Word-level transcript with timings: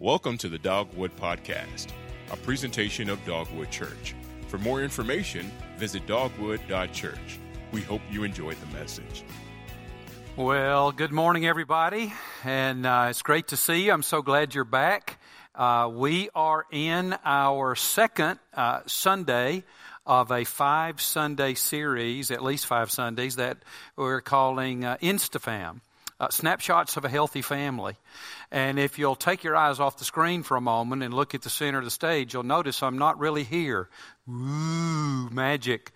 Welcome 0.00 0.38
to 0.38 0.48
the 0.48 0.60
Dogwood 0.60 1.16
Podcast, 1.16 1.88
a 2.30 2.36
presentation 2.36 3.10
of 3.10 3.18
Dogwood 3.24 3.72
Church. 3.72 4.14
For 4.46 4.56
more 4.56 4.80
information, 4.80 5.50
visit 5.76 6.06
dogwood.church. 6.06 7.40
We 7.72 7.80
hope 7.80 8.00
you 8.08 8.22
enjoyed 8.22 8.58
the 8.60 8.78
message. 8.78 9.24
Well, 10.36 10.92
good 10.92 11.10
morning, 11.10 11.46
everybody, 11.46 12.12
and 12.44 12.86
uh, 12.86 13.08
it's 13.10 13.22
great 13.22 13.48
to 13.48 13.56
see 13.56 13.86
you. 13.86 13.92
I'm 13.92 14.04
so 14.04 14.22
glad 14.22 14.54
you're 14.54 14.62
back. 14.62 15.18
Uh, 15.52 15.90
we 15.92 16.30
are 16.32 16.64
in 16.70 17.16
our 17.24 17.74
second 17.74 18.38
uh, 18.54 18.82
Sunday 18.86 19.64
of 20.06 20.30
a 20.30 20.44
five 20.44 21.00
Sunday 21.00 21.54
series, 21.54 22.30
at 22.30 22.40
least 22.40 22.66
five 22.66 22.92
Sundays, 22.92 23.34
that 23.34 23.58
we're 23.96 24.20
calling 24.20 24.84
uh, 24.84 24.96
InstaFam. 25.02 25.80
Uh, 26.20 26.28
snapshots 26.30 26.96
of 26.96 27.04
a 27.04 27.08
healthy 27.08 27.42
family. 27.42 27.94
And 28.50 28.78
if 28.78 28.98
you'll 28.98 29.14
take 29.14 29.44
your 29.44 29.54
eyes 29.54 29.78
off 29.78 29.98
the 29.98 30.04
screen 30.04 30.42
for 30.42 30.56
a 30.56 30.60
moment 30.60 31.04
and 31.04 31.14
look 31.14 31.34
at 31.34 31.42
the 31.42 31.50
center 31.50 31.78
of 31.78 31.84
the 31.84 31.92
stage, 31.92 32.34
you'll 32.34 32.42
notice 32.42 32.82
I'm 32.82 32.98
not 32.98 33.20
really 33.20 33.44
here. 33.44 33.88
Ooh, 34.28 35.30
magic. 35.30 35.92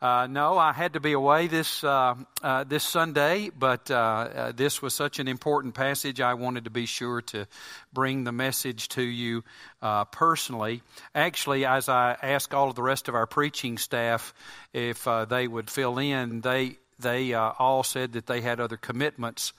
Uh, 0.00 0.26
no, 0.30 0.56
I 0.56 0.72
had 0.72 0.94
to 0.94 1.00
be 1.00 1.12
away 1.12 1.46
this 1.46 1.84
uh, 1.84 2.14
uh, 2.42 2.64
this 2.64 2.84
Sunday, 2.84 3.50
but 3.50 3.90
uh, 3.90 3.94
uh, 3.94 4.52
this 4.52 4.80
was 4.80 4.94
such 4.94 5.18
an 5.18 5.28
important 5.28 5.74
passage. 5.74 6.22
I 6.22 6.32
wanted 6.32 6.64
to 6.64 6.70
be 6.70 6.86
sure 6.86 7.20
to 7.20 7.46
bring 7.92 8.24
the 8.24 8.32
message 8.32 8.88
to 8.90 9.02
you 9.02 9.44
uh, 9.82 10.06
personally. 10.06 10.80
Actually, 11.14 11.66
as 11.66 11.90
I 11.90 12.16
asked 12.22 12.54
all 12.54 12.70
of 12.70 12.76
the 12.76 12.82
rest 12.82 13.08
of 13.08 13.14
our 13.14 13.26
preaching 13.26 13.76
staff 13.76 14.32
if 14.72 15.06
they 15.28 15.46
would 15.46 15.68
fill 15.68 15.98
in, 15.98 16.40
they 16.40 16.78
they 17.00 17.34
all 17.34 17.82
said 17.82 18.12
that 18.12 18.26
they 18.26 18.40
had 18.40 18.60
other 18.60 18.76
commitments 18.76 19.52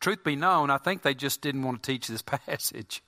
truth 0.00 0.24
be 0.24 0.36
known, 0.36 0.70
I 0.70 0.78
think 0.78 1.02
they 1.02 1.14
just 1.14 1.40
didn't 1.40 1.62
want 1.62 1.82
to 1.82 1.92
teach 1.92 2.06
this 2.06 2.22
passage 2.46 3.02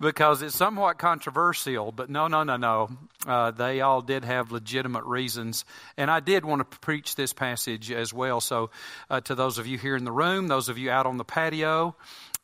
because 0.00 0.42
it's 0.42 0.56
somewhat 0.56 0.98
controversial. 0.98 1.92
But 1.92 2.10
no, 2.10 2.28
no, 2.28 2.42
no, 2.42 2.56
no. 2.56 2.90
Uh, 3.26 3.50
they 3.50 3.80
all 3.80 4.02
did 4.02 4.24
have 4.24 4.52
legitimate 4.52 5.04
reasons. 5.04 5.64
And 5.96 6.10
I 6.10 6.20
did 6.20 6.44
want 6.44 6.70
to 6.70 6.78
preach 6.78 7.14
this 7.14 7.32
passage 7.32 7.90
as 7.90 8.12
well. 8.12 8.40
So, 8.40 8.70
uh, 9.10 9.20
to 9.22 9.34
those 9.34 9.58
of 9.58 9.66
you 9.66 9.78
here 9.78 9.96
in 9.96 10.04
the 10.04 10.12
room, 10.12 10.48
those 10.48 10.68
of 10.68 10.78
you 10.78 10.90
out 10.90 11.06
on 11.06 11.16
the 11.16 11.24
patio, 11.24 11.96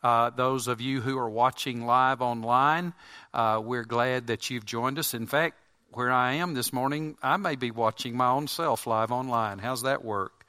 uh, 0.02 0.30
those 0.30 0.68
of 0.68 0.80
you 0.80 1.00
who 1.00 1.18
are 1.18 1.30
watching 1.30 1.86
live 1.86 2.20
online, 2.20 2.92
uh, 3.32 3.60
we're 3.62 3.84
glad 3.84 4.26
that 4.26 4.50
you've 4.50 4.66
joined 4.66 4.98
us. 4.98 5.14
In 5.14 5.26
fact, 5.26 5.56
where 5.92 6.10
I 6.10 6.34
am 6.34 6.54
this 6.54 6.72
morning, 6.72 7.16
I 7.22 7.36
may 7.36 7.54
be 7.54 7.70
watching 7.70 8.16
my 8.16 8.28
own 8.28 8.48
self 8.48 8.86
live 8.86 9.12
online. 9.12 9.58
How's 9.58 9.82
that 9.82 10.04
work? 10.04 10.43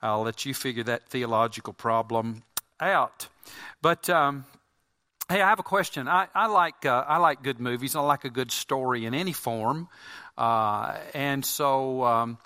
I'll 0.00 0.22
let 0.22 0.46
you 0.46 0.54
figure 0.54 0.84
that 0.84 1.08
theological 1.08 1.72
problem 1.72 2.42
out. 2.80 3.28
But 3.82 4.08
um, 4.08 4.44
hey, 5.28 5.42
I 5.42 5.48
have 5.48 5.58
a 5.58 5.64
question. 5.64 6.08
I, 6.08 6.28
I 6.34 6.46
like 6.46 6.86
uh, 6.86 7.04
I 7.06 7.18
like 7.18 7.42
good 7.42 7.60
movies. 7.60 7.96
I 7.96 8.00
like 8.00 8.24
a 8.24 8.30
good 8.30 8.52
story 8.52 9.04
in 9.06 9.14
any 9.14 9.32
form, 9.32 9.88
uh, 10.36 10.96
and 11.14 11.44
so. 11.44 12.04
Um, 12.04 12.38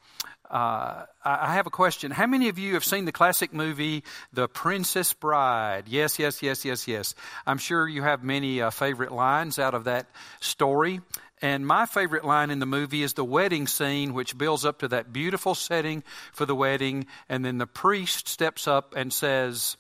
uh, 0.50 1.06
I 1.25 1.55
have 1.55 1.67
a 1.67 1.70
question. 1.70 2.11
How 2.11 2.27
many 2.27 2.50
of 2.50 2.58
you 2.58 2.75
have 2.75 2.84
seen 2.84 3.06
the 3.06 3.12
classic 3.12 3.55
movie 3.55 4.05
The 4.34 4.48
Princess 4.48 5.14
Bride? 5.14 5.84
Yes, 5.89 6.19
yes, 6.19 6.42
yes, 6.42 6.67
yes, 6.67 6.86
yes. 6.86 7.14
I'm 7.47 7.56
sure 7.56 7.89
you 7.89 8.03
have 8.03 8.23
many 8.23 8.61
uh, 8.61 8.69
favorite 8.69 9.12
lines 9.12 9.58
out 9.58 9.73
of 9.73 9.84
that 9.84 10.08
story. 10.41 11.00
And 11.43 11.67
my 11.67 11.87
favorite 11.87 12.25
line 12.25 12.51
in 12.51 12.61
the 12.61 12.67
movie 12.67 13.03
is 13.03 13.15
the 13.15 13.25
wedding 13.25 13.67
scene, 13.67 14.15
which 14.15 14.39
builds 14.39 14.65
up 14.65 14.79
to 14.79 14.89
that 14.89 15.12
beautiful 15.12 15.57
setting 15.57 16.05
for 16.33 16.47
the 16.47 16.55
wedding. 16.55 17.07
And 17.29 17.45
then 17.45 17.59
the 17.59 17.67
priest 17.67 18.29
steps 18.29 18.69
up 18.69 18.95
and 18.97 19.12
says, 19.12 19.77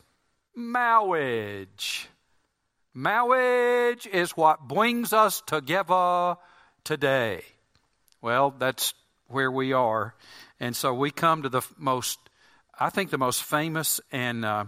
marriage. 0.56 2.08
Marriage 2.92 4.08
is 4.08 4.32
what 4.32 4.66
brings 4.66 5.12
us 5.12 5.40
together 5.46 6.36
today. 6.82 7.42
Well, 8.20 8.54
that's 8.58 8.92
where 9.28 9.50
we 9.50 9.72
are. 9.72 10.16
And 10.58 10.74
so 10.74 10.92
we 10.92 11.12
come 11.12 11.44
to 11.44 11.48
the 11.48 11.62
most, 11.78 12.18
I 12.78 12.90
think, 12.90 13.10
the 13.10 13.18
most 13.18 13.44
famous 13.44 14.00
and 14.10 14.44
uh, 14.44 14.64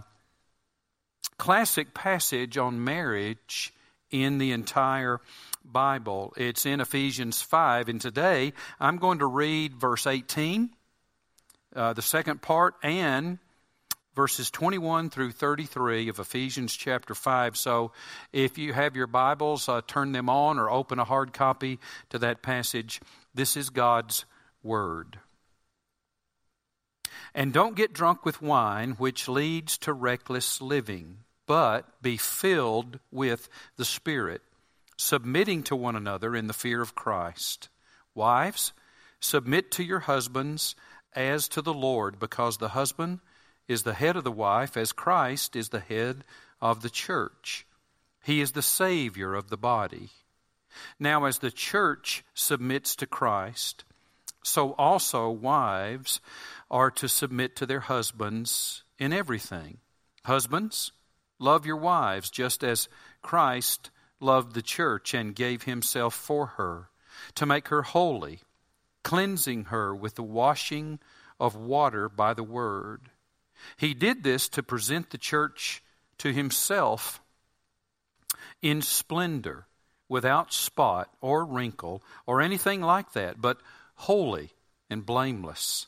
classic 1.37 1.93
passage 1.93 2.57
on 2.57 2.83
marriage 2.83 3.73
in 4.11 4.37
the 4.37 4.53
entire 4.53 5.19
Bible. 5.71 6.33
It's 6.37 6.65
in 6.65 6.81
Ephesians 6.81 7.41
5. 7.41 7.89
And 7.89 7.99
today 7.99 8.53
I'm 8.79 8.97
going 8.97 9.19
to 9.19 9.25
read 9.25 9.75
verse 9.75 10.07
18, 10.07 10.69
uh, 11.75 11.93
the 11.93 12.01
second 12.01 12.41
part, 12.41 12.75
and 12.83 13.39
verses 14.15 14.49
21 14.49 15.09
through 15.09 15.31
33 15.31 16.07
of 16.09 16.19
Ephesians 16.19 16.73
chapter 16.73 17.13
5. 17.13 17.57
So 17.57 17.91
if 18.31 18.57
you 18.57 18.73
have 18.73 18.95
your 18.95 19.07
Bibles, 19.07 19.67
uh, 19.67 19.81
turn 19.85 20.13
them 20.13 20.29
on 20.29 20.57
or 20.57 20.69
open 20.69 20.99
a 20.99 21.03
hard 21.03 21.33
copy 21.33 21.79
to 22.09 22.19
that 22.19 22.41
passage. 22.41 23.01
This 23.33 23.57
is 23.57 23.69
God's 23.69 24.25
Word. 24.63 25.19
And 27.35 27.51
don't 27.51 27.75
get 27.75 27.93
drunk 27.93 28.25
with 28.25 28.41
wine, 28.41 28.91
which 28.91 29.27
leads 29.27 29.77
to 29.79 29.91
reckless 29.91 30.61
living, 30.61 31.17
but 31.45 32.01
be 32.01 32.15
filled 32.15 32.99
with 33.11 33.49
the 33.75 33.85
Spirit, 33.85 34.41
submitting 34.97 35.63
to 35.63 35.75
one 35.75 35.95
another 35.95 36.35
in 36.35 36.47
the 36.47 36.53
fear 36.53 36.81
of 36.81 36.95
Christ. 36.95 37.69
Wives, 38.13 38.73
submit 39.19 39.71
to 39.71 39.83
your 39.83 40.01
husbands 40.01 40.75
as 41.13 41.47
to 41.49 41.61
the 41.61 41.73
Lord, 41.73 42.19
because 42.19 42.57
the 42.57 42.69
husband 42.69 43.19
is 43.67 43.83
the 43.83 43.93
head 43.93 44.15
of 44.15 44.23
the 44.23 44.31
wife, 44.31 44.77
as 44.77 44.91
Christ 44.91 45.55
is 45.55 45.69
the 45.69 45.79
head 45.79 46.23
of 46.61 46.81
the 46.81 46.89
church. 46.89 47.65
He 48.23 48.41
is 48.41 48.51
the 48.51 48.61
Savior 48.61 49.33
of 49.33 49.49
the 49.49 49.57
body. 49.57 50.09
Now, 50.99 51.25
as 51.25 51.39
the 51.39 51.51
church 51.51 52.23
submits 52.33 52.95
to 52.97 53.07
Christ, 53.07 53.85
so 54.43 54.73
also 54.73 55.29
wives 55.29 56.19
are 56.69 56.91
to 56.91 57.07
submit 57.07 57.55
to 57.55 57.65
their 57.65 57.81
husbands 57.81 58.83
in 58.99 59.13
everything. 59.13 59.77
Husbands, 60.23 60.91
love 61.39 61.65
your 61.65 61.77
wives 61.77 62.29
just 62.29 62.63
as 62.63 62.89
Christ 63.21 63.89
loved 64.19 64.53
the 64.53 64.61
church 64.61 65.13
and 65.13 65.35
gave 65.35 65.63
himself 65.63 66.13
for 66.13 66.45
her, 66.57 66.89
to 67.35 67.45
make 67.45 67.69
her 67.69 67.83
holy, 67.83 68.39
cleansing 69.03 69.65
her 69.65 69.95
with 69.95 70.15
the 70.15 70.23
washing 70.23 70.99
of 71.39 71.55
water 71.55 72.09
by 72.09 72.33
the 72.33 72.43
word 72.43 73.09
he 73.77 73.93
did 73.93 74.23
this 74.23 74.49
to 74.49 74.63
present 74.63 75.09
the 75.09 75.17
church 75.17 75.83
to 76.19 76.31
himself 76.31 77.21
in 78.61 78.81
splendor, 78.81 79.67
without 80.07 80.53
spot 80.53 81.09
or 81.19 81.45
wrinkle 81.45 82.01
or 82.25 82.41
anything 82.41 82.81
like 82.81 83.13
that, 83.13 83.41
but 83.41 83.59
holy 83.95 84.51
and 84.89 85.05
blameless. 85.05 85.87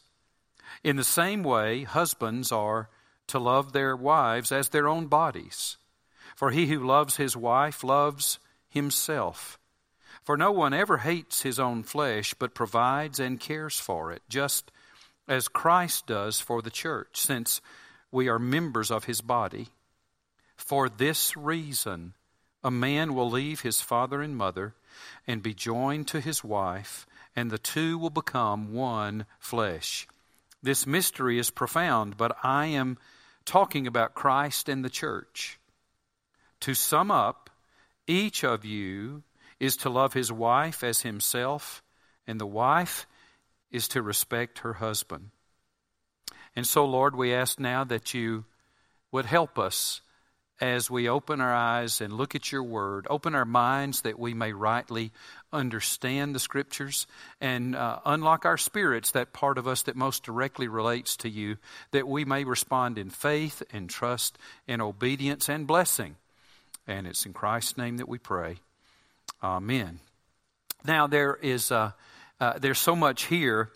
In 0.84 0.96
the 0.96 1.04
same 1.04 1.44
way, 1.44 1.84
husbands 1.84 2.52
are 2.52 2.90
to 3.28 3.40
love 3.40 3.74
their 3.74 3.96
wives 3.96 4.52
as 4.52 4.70
their 4.70 4.88
own 4.88 5.08
bodies. 5.08 5.78
For 6.38 6.52
he 6.52 6.68
who 6.68 6.86
loves 6.86 7.16
his 7.16 7.36
wife 7.36 7.84
loves 7.84 8.38
himself. 8.70 9.58
For 10.24 10.38
no 10.38 10.52
one 10.52 10.72
ever 10.72 11.00
hates 11.00 11.42
his 11.42 11.58
own 11.58 11.82
flesh, 11.82 12.36
but 12.36 12.54
provides 12.54 13.20
and 13.20 13.40
cares 13.40 13.80
for 13.80 14.12
it, 14.12 14.22
just 14.30 14.72
as 15.28 15.48
Christ 15.48 16.06
does 16.06 16.40
for 16.40 16.62
the 16.62 16.70
church, 16.70 17.20
since 17.20 17.60
we 18.12 18.28
are 18.28 18.38
members 18.38 18.92
of 18.92 19.06
his 19.06 19.20
body. 19.20 19.70
For 20.56 20.90
this 20.90 21.36
reason, 21.36 22.14
a 22.64 22.70
man 22.70 23.16
will 23.16 23.32
leave 23.32 23.62
his 23.62 23.82
father 23.82 24.22
and 24.22 24.38
mother 24.38 24.76
and 25.26 25.42
be 25.42 25.56
joined 25.56 26.08
to 26.10 26.22
his 26.22 26.44
wife, 26.44 27.08
and 27.36 27.50
the 27.50 27.58
two 27.58 27.98
will 27.98 28.12
become 28.12 28.74
one 28.74 29.26
flesh. 29.40 30.08
This 30.62 30.86
mystery 30.86 31.40
is 31.40 31.50
profound, 31.50 32.16
but 32.16 32.38
I 32.44 32.68
am 32.68 33.00
talking 33.44 33.88
about 33.88 34.14
Christ 34.14 34.70
and 34.70 34.86
the 34.86 34.90
church. 34.92 35.58
To 36.68 36.74
sum 36.74 37.12
up, 37.12 37.50
each 38.08 38.44
of 38.44 38.66
you 38.66 39.24
is 39.58 39.78
to 39.78 39.90
love 39.90 40.12
his 40.12 40.34
wife 40.34 40.84
as 40.84 41.02
himself, 41.02 41.82
and 42.28 42.42
the 42.42 42.46
wife 42.46 43.08
is 43.72 43.88
to 43.88 44.02
respect 44.02 44.60
her 44.60 44.74
husband. 44.74 45.30
And 46.58 46.68
so, 46.68 46.84
Lord, 46.84 47.16
we 47.16 47.34
ask 47.34 47.58
now 47.58 47.86
that 47.86 48.14
you 48.14 48.44
would 49.14 49.24
help 49.24 49.58
us 49.58 50.02
as 50.60 50.92
we 50.92 51.08
open 51.08 51.40
our 51.40 51.56
eyes 51.56 52.02
and 52.02 52.12
look 52.12 52.36
at 52.36 52.52
your 52.52 52.64
word, 52.64 53.08
open 53.10 53.34
our 53.34 53.46
minds 53.46 54.02
that 54.02 54.20
we 54.20 54.34
may 54.34 54.52
rightly 54.52 55.14
understand 55.54 56.36
the 56.36 56.40
scriptures 56.40 57.08
and 57.40 57.78
uh, 57.78 58.00
unlock 58.04 58.44
our 58.44 58.58
spirits, 58.58 59.12
that 59.12 59.32
part 59.32 59.58
of 59.58 59.70
us 59.70 59.84
that 59.84 59.96
most 59.96 60.22
directly 60.24 60.68
relates 60.68 61.16
to 61.16 61.30
you, 61.30 61.56
that 61.92 62.10
we 62.10 62.26
may 62.26 62.44
respond 62.44 62.98
in 62.98 63.10
faith 63.10 63.64
and 63.72 63.90
trust 63.90 64.38
and 64.68 64.82
obedience 64.82 65.48
and 65.48 65.66
blessing. 65.66 66.18
And 66.88 67.06
it's 67.06 67.26
in 67.26 67.34
Christ's 67.34 67.78
name 67.78 67.98
that 67.98 68.08
we 68.08 68.18
pray. 68.18 68.58
Amen. 69.44 70.00
Now, 70.86 71.08
there 71.08 71.36
is 71.36 71.72
uh, 71.72 71.92
uh, 72.40 72.60
there's 72.60 72.80
so 72.80 72.96
much 72.96 73.26
here 73.26 73.70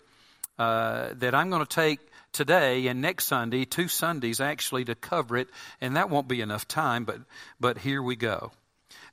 uh, 0.58 1.10
that 1.14 1.34
I'm 1.34 1.50
going 1.50 1.64
to 1.64 1.74
take 1.74 2.00
today 2.32 2.86
and 2.86 3.00
next 3.00 3.26
Sunday, 3.26 3.64
two 3.64 3.88
Sundays 3.88 4.40
actually, 4.40 4.84
to 4.86 4.94
cover 4.94 5.36
it, 5.36 5.48
and 5.80 5.96
that 5.96 6.10
won't 6.10 6.28
be 6.28 6.40
enough 6.40 6.66
time, 6.66 7.04
but, 7.04 7.20
but 7.60 7.78
here 7.78 8.02
we 8.02 8.16
go. 8.16 8.52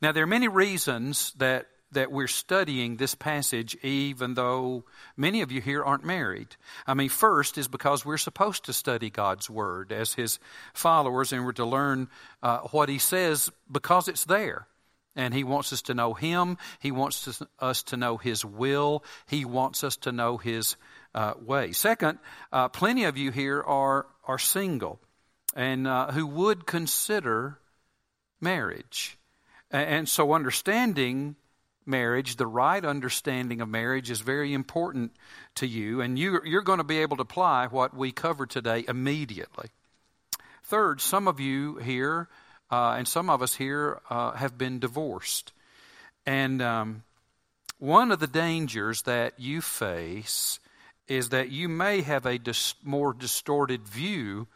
Now, 0.02 0.12
there 0.12 0.24
are 0.24 0.28
many 0.28 0.48
reasons 0.48 1.34
that 1.38 1.68
that 1.92 2.12
we're 2.12 2.28
studying 2.28 2.98
this 2.98 3.16
passage, 3.16 3.76
even 3.84 4.36
though 4.36 4.86
many 5.18 5.42
of 5.42 5.52
you 5.52 5.62
here 5.62 5.84
aren't 5.84 6.06
married. 6.06 6.56
I 6.86 6.94
mean, 6.94 7.10
first 7.10 7.58
is 7.58 7.68
because 7.68 8.06
we're 8.06 8.18
supposed 8.18 8.66
to 8.66 8.74
study 8.74 9.10
God's 9.10 9.50
Word 9.50 9.92
as 9.92 10.14
His 10.14 10.40
followers, 10.74 11.34
and 11.34 11.46
we're 11.46 11.52
to 11.54 11.66
learn 11.66 12.10
uh, 12.44 12.60
what 12.72 12.90
He 12.90 13.00
says 13.00 13.50
because 13.72 14.08
it's 14.08 14.26
there. 14.26 14.68
And 15.16 15.34
He 15.34 15.44
wants 15.44 15.74
us 15.74 15.82
to 15.84 15.94
know 15.94 16.14
Him, 16.14 16.58
He 16.80 16.92
wants 16.92 17.42
us 17.60 17.84
to 17.84 17.98
know 17.98 18.18
His 18.18 18.46
will, 18.46 19.04
He 19.28 19.46
wants 19.46 19.84
us 19.84 19.98
to 19.98 20.12
know 20.12 20.38
His 20.38 20.76
uh, 21.16 21.34
way. 21.42 21.72
Second, 21.72 22.20
uh, 22.52 22.70
plenty 22.70 23.06
of 23.06 23.18
you 23.18 23.32
here 23.32 23.62
are, 23.62 24.06
are 24.26 24.40
single 24.40 25.00
and 25.56 25.88
uh, 25.88 26.12
who 26.12 26.28
would 26.28 26.66
consider 26.66 27.60
marriage. 28.40 29.18
And 29.72 30.10
so, 30.10 30.34
understanding 30.34 31.36
marriage, 31.90 32.36
the 32.36 32.48
right 32.48 32.86
understanding 32.86 33.60
of 33.60 33.68
marriage 33.68 34.10
is 34.10 34.22
very 34.22 34.54
important 34.54 35.12
to 35.56 35.68
you, 35.68 36.00
and 36.02 36.18
you, 36.18 36.40
you're 36.46 36.62
going 36.62 36.78
to 36.78 36.84
be 36.84 37.00
able 37.00 37.18
to 37.18 37.24
apply 37.24 37.68
what 37.68 37.96
we 37.96 38.12
cover 38.12 38.46
today 38.46 38.86
immediately. 38.88 39.68
Third, 40.64 41.02
some 41.02 41.28
of 41.28 41.40
you 41.40 41.78
here 41.78 42.30
uh, 42.72 42.96
and 42.98 43.08
some 43.08 43.30
of 43.30 43.42
us 43.42 43.56
here 43.56 44.00
uh, 44.10 44.32
have 44.32 44.58
been 44.58 44.80
divorced. 44.80 45.52
And 46.26 46.62
um, 46.62 47.04
one 47.80 48.12
of 48.12 48.20
the 48.20 48.28
dangers 48.28 49.02
that 49.04 49.40
you 49.40 49.62
face 49.62 50.60
is 51.08 51.30
that 51.30 51.50
you 51.50 51.68
may 51.68 52.02
have 52.02 52.26
a 52.26 52.38
dis- 52.38 52.76
more 52.84 53.14
distorted 53.14 53.88
view 53.88 54.48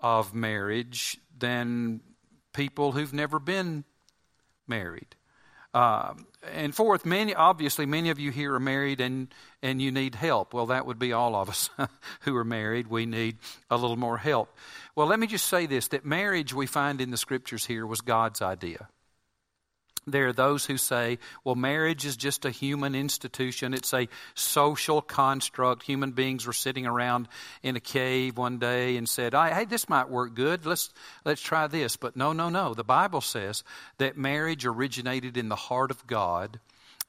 of 0.00 0.32
marriage 0.32 1.18
than 1.36 2.00
people 2.52 2.92
who've 2.92 3.12
never 3.12 3.40
been 3.40 3.84
married. 4.68 5.16
Uh, 5.78 6.12
and 6.42 6.74
fourth, 6.74 7.06
many 7.06 7.36
obviously 7.36 7.86
many 7.86 8.10
of 8.10 8.18
you 8.18 8.32
here 8.32 8.52
are 8.52 8.58
married 8.58 9.00
and 9.00 9.32
and 9.62 9.80
you 9.80 9.92
need 9.92 10.16
help. 10.16 10.52
Well, 10.52 10.66
that 10.66 10.86
would 10.86 10.98
be 10.98 11.12
all 11.12 11.36
of 11.36 11.48
us 11.48 11.70
who 12.22 12.34
are 12.34 12.44
married. 12.44 12.88
We 12.88 13.06
need 13.06 13.36
a 13.70 13.76
little 13.76 13.96
more 13.96 14.18
help. 14.18 14.52
Well, 14.96 15.06
let 15.06 15.20
me 15.20 15.28
just 15.28 15.46
say 15.46 15.66
this: 15.66 15.86
that 15.88 16.04
marriage 16.04 16.52
we 16.52 16.66
find 16.66 17.00
in 17.00 17.12
the 17.12 17.16
scriptures 17.16 17.64
here 17.66 17.86
was 17.86 18.00
God's 18.00 18.42
idea. 18.42 18.88
There 20.10 20.28
are 20.28 20.32
those 20.32 20.66
who 20.66 20.76
say, 20.76 21.18
well, 21.44 21.54
marriage 21.54 22.04
is 22.04 22.16
just 22.16 22.44
a 22.44 22.50
human 22.50 22.94
institution. 22.94 23.74
It's 23.74 23.92
a 23.94 24.08
social 24.34 25.00
construct. 25.00 25.82
Human 25.84 26.12
beings 26.12 26.46
were 26.46 26.52
sitting 26.52 26.86
around 26.86 27.28
in 27.62 27.76
a 27.76 27.80
cave 27.80 28.36
one 28.36 28.58
day 28.58 28.96
and 28.96 29.08
said, 29.08 29.34
hey, 29.34 29.64
this 29.64 29.88
might 29.88 30.10
work 30.10 30.34
good. 30.34 30.66
Let's, 30.66 30.90
let's 31.24 31.42
try 31.42 31.66
this. 31.66 31.96
But 31.96 32.16
no, 32.16 32.32
no, 32.32 32.48
no. 32.48 32.74
The 32.74 32.84
Bible 32.84 33.20
says 33.20 33.64
that 33.98 34.16
marriage 34.16 34.66
originated 34.66 35.36
in 35.36 35.48
the 35.48 35.56
heart 35.56 35.90
of 35.90 36.06
God, 36.06 36.60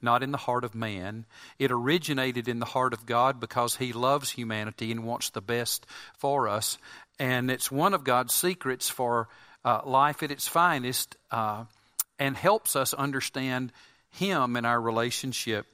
not 0.02 0.24
in 0.24 0.32
the 0.32 0.38
heart 0.38 0.64
of 0.64 0.76
man. 0.76 1.26
It 1.58 1.72
originated 1.72 2.48
in 2.48 2.60
the 2.60 2.66
heart 2.66 2.94
of 2.94 3.06
God 3.06 3.40
because 3.40 3.76
He 3.76 3.94
loves 3.94 4.30
humanity 4.30 4.92
and 4.92 5.04
wants 5.04 5.30
the 5.30 5.42
best 5.42 5.86
for 6.18 6.48
us. 6.48 6.78
And 7.20 7.52
it's 7.52 7.72
one 7.72 7.94
of 7.94 8.04
God's 8.04 8.34
secrets 8.34 8.90
for 8.90 9.28
uh, 9.66 9.82
life 9.86 10.24
at 10.24 10.32
its 10.32 10.48
finest. 10.48 11.18
Uh, 11.30 11.66
and 12.20 12.36
helps 12.36 12.76
us 12.76 12.94
understand 12.94 13.72
Him 14.12 14.56
and 14.56 14.66
our 14.66 14.80
relationship 14.80 15.66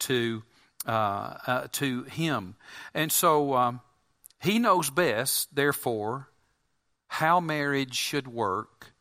to, 0.00 0.42
uh, 0.86 1.34
uh, 1.46 1.66
to 1.72 2.04
Him. 2.04 2.56
And 2.94 3.12
so 3.12 3.54
um, 3.54 3.80
He 4.40 4.58
knows 4.58 4.90
best, 4.90 5.54
therefore, 5.54 6.28
how 7.06 7.40
marriage 7.40 7.94
should 7.94 8.28
work, 8.28 8.92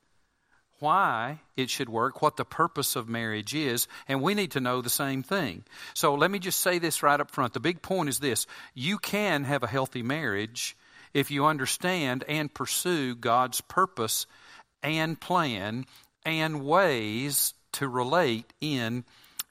why 0.80 1.40
it 1.56 1.70
should 1.70 1.90
work, 1.90 2.22
what 2.22 2.38
the 2.38 2.46
purpose 2.46 2.96
of 2.96 3.08
marriage 3.08 3.54
is, 3.54 3.88
and 4.08 4.22
we 4.22 4.34
need 4.34 4.52
to 4.52 4.60
know 4.60 4.82
the 4.82 4.90
same 4.90 5.22
thing. 5.24 5.64
So 5.94 6.16
let 6.16 6.32
me 6.32 6.40
just 6.40 6.60
say 6.60 6.80
this 6.80 7.04
right 7.04 7.20
up 7.20 7.32
front. 7.32 7.54
The 7.54 7.60
big 7.60 7.82
point 7.82 8.10
is 8.10 8.20
this 8.20 8.48
you 8.74 8.98
can 8.98 9.44
have 9.44 9.64
a 9.64 9.68
healthy 9.68 10.02
marriage 10.02 10.76
if 11.14 11.32
you 11.32 11.46
understand 11.46 12.24
and 12.28 12.54
pursue 12.54 13.16
God's 13.16 13.62
purpose 13.62 14.26
and 14.82 15.20
plan 15.20 15.86
and 16.30 16.66
ways 16.66 17.54
to 17.74 17.88
relate 17.88 18.52
in 18.62 19.04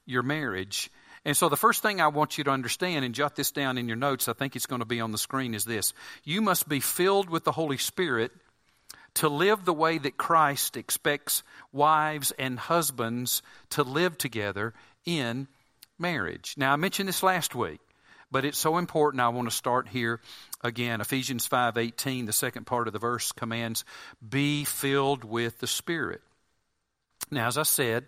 your 0.05 0.23
marriage. 0.23 0.89
And 1.25 1.35
so, 1.35 1.49
the 1.49 1.57
first 1.57 1.81
thing 1.81 1.99
I 2.01 2.07
want 2.07 2.37
you 2.37 2.45
to 2.45 2.51
understand, 2.51 3.05
and 3.05 3.13
jot 3.13 3.35
this 3.35 3.51
down 3.51 3.77
in 3.77 3.87
your 3.87 3.97
notes, 3.97 4.27
I 4.27 4.33
think 4.33 4.55
it's 4.55 4.65
going 4.65 4.79
to 4.79 4.85
be 4.85 5.01
on 5.01 5.11
the 5.11 5.17
screen, 5.17 5.53
is 5.53 5.65
this 5.65 5.93
you 6.23 6.41
must 6.41 6.67
be 6.67 6.79
filled 6.79 7.29
with 7.29 7.43
the 7.43 7.51
Holy 7.51 7.77
Spirit 7.77 8.31
to 9.15 9.29
live 9.29 9.65
the 9.65 9.73
way 9.73 9.97
that 9.97 10.17
Christ 10.17 10.77
expects 10.77 11.43
wives 11.73 12.31
and 12.31 12.57
husbands 12.57 13.41
to 13.71 13.83
live 13.83 14.17
together 14.17 14.73
in 15.05 15.47
marriage. 15.97 16.55
Now, 16.57 16.73
I 16.73 16.77
mentioned 16.77 17.09
this 17.09 17.23
last 17.23 17.53
week, 17.53 17.81
but 18.31 18.45
it's 18.45 18.57
so 18.57 18.77
important. 18.77 19.21
I 19.21 19.29
want 19.29 19.49
to 19.49 19.55
start 19.55 19.87
here 19.89 20.21
again. 20.63 21.01
Ephesians 21.01 21.47
5:18, 21.47 22.25
the 22.25 22.33
second 22.33 22.65
part 22.65 22.87
of 22.87 22.93
the 22.93 22.99
verse 22.99 23.31
commands, 23.31 23.83
"Be 24.27 24.63
filled 24.63 25.23
with 25.23 25.59
the 25.59 25.67
Spirit." 25.67 26.21
Now, 27.31 27.47
as 27.47 27.57
I 27.57 27.63
said, 27.63 28.05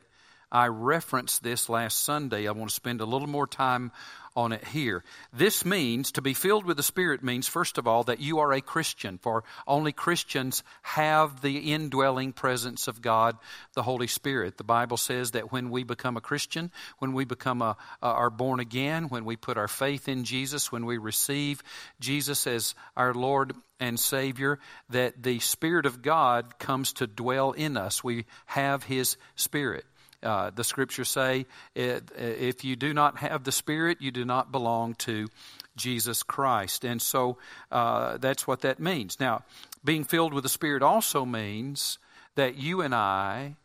I 0.51 0.67
referenced 0.67 1.43
this 1.43 1.69
last 1.69 2.03
Sunday. 2.03 2.47
I 2.47 2.51
want 2.51 2.69
to 2.69 2.75
spend 2.75 3.01
a 3.01 3.05
little 3.05 3.27
more 3.27 3.47
time 3.47 3.91
on 4.35 4.51
it 4.53 4.63
here. 4.65 5.03
This 5.33 5.65
means 5.65 6.11
to 6.13 6.21
be 6.21 6.33
filled 6.33 6.65
with 6.65 6.77
the 6.77 6.83
Spirit 6.83 7.23
means, 7.23 7.47
first 7.47 7.77
of 7.77 7.87
all, 7.87 8.03
that 8.03 8.19
you 8.19 8.39
are 8.39 8.53
a 8.53 8.61
Christian, 8.61 9.17
for 9.17 9.43
only 9.67 9.91
Christians 9.91 10.63
have 10.81 11.41
the 11.41 11.73
indwelling 11.73 12.31
presence 12.31 12.87
of 12.87 13.01
God, 13.01 13.37
the 13.73 13.83
Holy 13.83 14.07
Spirit. 14.07 14.57
The 14.57 14.63
Bible 14.63 14.97
says 14.97 15.31
that 15.31 15.51
when 15.51 15.69
we 15.69 15.83
become 15.83 16.17
a 16.17 16.21
Christian, 16.21 16.71
when 16.99 17.13
we 17.13 17.25
become 17.25 17.61
a, 17.61 17.75
are 18.01 18.29
born 18.29 18.59
again, 18.59 19.09
when 19.09 19.25
we 19.25 19.35
put 19.35 19.57
our 19.57 19.67
faith 19.67 20.07
in 20.07 20.23
Jesus, 20.23 20.71
when 20.71 20.85
we 20.85 20.97
receive 20.97 21.61
Jesus 21.99 22.47
as 22.47 22.75
our 22.95 23.13
Lord 23.13 23.53
and 23.79 23.99
Savior, 23.99 24.59
that 24.89 25.21
the 25.23 25.39
Spirit 25.39 25.85
of 25.85 26.01
God 26.01 26.57
comes 26.59 26.93
to 26.93 27.07
dwell 27.07 27.51
in 27.51 27.75
us. 27.75 28.03
We 28.03 28.25
have 28.45 28.83
His 28.83 29.17
Spirit. 29.35 29.85
Uh, 30.23 30.51
the 30.51 30.63
scriptures 30.63 31.09
say, 31.09 31.45
if 31.75 32.63
you 32.63 32.75
do 32.75 32.93
not 32.93 33.17
have 33.17 33.43
the 33.43 33.51
Spirit, 33.51 33.97
you 34.01 34.11
do 34.11 34.23
not 34.23 34.51
belong 34.51 34.93
to 34.95 35.27
Jesus 35.75 36.21
Christ. 36.23 36.85
And 36.85 37.01
so 37.01 37.37
uh, 37.71 38.17
that's 38.17 38.45
what 38.45 38.61
that 38.61 38.79
means. 38.79 39.19
Now, 39.19 39.43
being 39.83 40.03
filled 40.03 40.33
with 40.33 40.43
the 40.43 40.49
Spirit 40.49 40.83
also 40.83 41.25
means 41.25 41.97
that 42.35 42.55
you 42.55 42.81
and 42.81 42.93
I, 42.93 43.55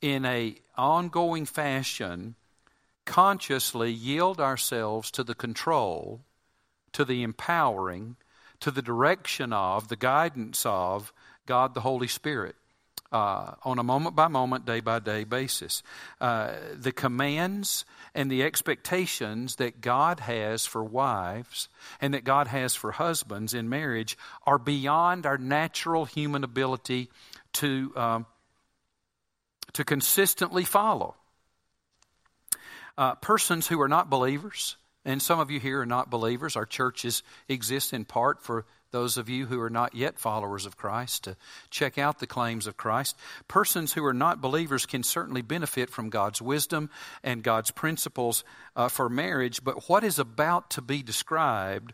in 0.00 0.24
a 0.24 0.56
ongoing 0.76 1.46
fashion, 1.46 2.34
consciously 3.06 3.90
yield 3.90 4.40
ourselves 4.40 5.10
to 5.12 5.24
the 5.24 5.34
control, 5.34 6.20
to 6.92 7.04
the 7.04 7.22
empowering, 7.22 8.16
to 8.60 8.70
the 8.70 8.82
direction 8.82 9.52
of, 9.52 9.88
the 9.88 9.96
guidance 9.96 10.64
of 10.66 11.12
God 11.46 11.74
the 11.74 11.80
Holy 11.80 12.08
Spirit 12.08 12.56
uh, 13.14 13.54
on 13.62 13.78
a 13.78 13.84
moment 13.84 14.16
by 14.16 14.26
moment, 14.26 14.66
day 14.66 14.80
by 14.80 14.98
day 14.98 15.22
basis. 15.22 15.84
Uh, 16.20 16.52
the 16.74 16.90
commands 16.90 17.84
and 18.12 18.28
the 18.28 18.42
expectations 18.42 19.56
that 19.56 19.80
God 19.80 20.18
has 20.18 20.66
for 20.66 20.82
wives 20.82 21.68
and 22.00 22.12
that 22.12 22.24
God 22.24 22.48
has 22.48 22.74
for 22.74 22.90
husbands 22.90 23.54
in 23.54 23.68
marriage 23.68 24.18
are 24.44 24.58
beyond 24.58 25.26
our 25.26 25.38
natural 25.38 26.06
human 26.06 26.42
ability 26.42 27.08
to, 27.54 27.92
um, 27.94 28.26
to 29.74 29.84
consistently 29.84 30.64
follow. 30.64 31.14
Uh, 32.98 33.14
persons 33.14 33.68
who 33.68 33.80
are 33.80 33.88
not 33.88 34.10
believers, 34.10 34.76
and 35.04 35.22
some 35.22 35.38
of 35.38 35.52
you 35.52 35.60
here 35.60 35.82
are 35.82 35.86
not 35.86 36.10
believers. 36.10 36.56
Our 36.56 36.66
churches 36.66 37.22
exist 37.48 37.92
in 37.92 38.04
part 38.04 38.42
for 38.42 38.66
those 38.94 39.18
of 39.18 39.28
you 39.28 39.46
who 39.46 39.60
are 39.60 39.70
not 39.70 39.96
yet 39.96 40.20
followers 40.20 40.66
of 40.66 40.76
Christ 40.76 41.24
to 41.24 41.36
check 41.68 41.98
out 41.98 42.20
the 42.20 42.28
claims 42.28 42.68
of 42.68 42.76
Christ. 42.76 43.16
Persons 43.48 43.92
who 43.92 44.04
are 44.04 44.14
not 44.14 44.40
believers 44.40 44.86
can 44.86 45.02
certainly 45.02 45.42
benefit 45.42 45.90
from 45.90 46.10
God's 46.10 46.40
wisdom 46.40 46.88
and 47.24 47.42
God's 47.42 47.72
principles 47.72 48.44
uh, 48.76 48.88
for 48.88 49.08
marriage, 49.08 49.64
but 49.64 49.88
what 49.88 50.04
is 50.04 50.20
about 50.20 50.70
to 50.70 50.80
be 50.80 51.02
described 51.02 51.92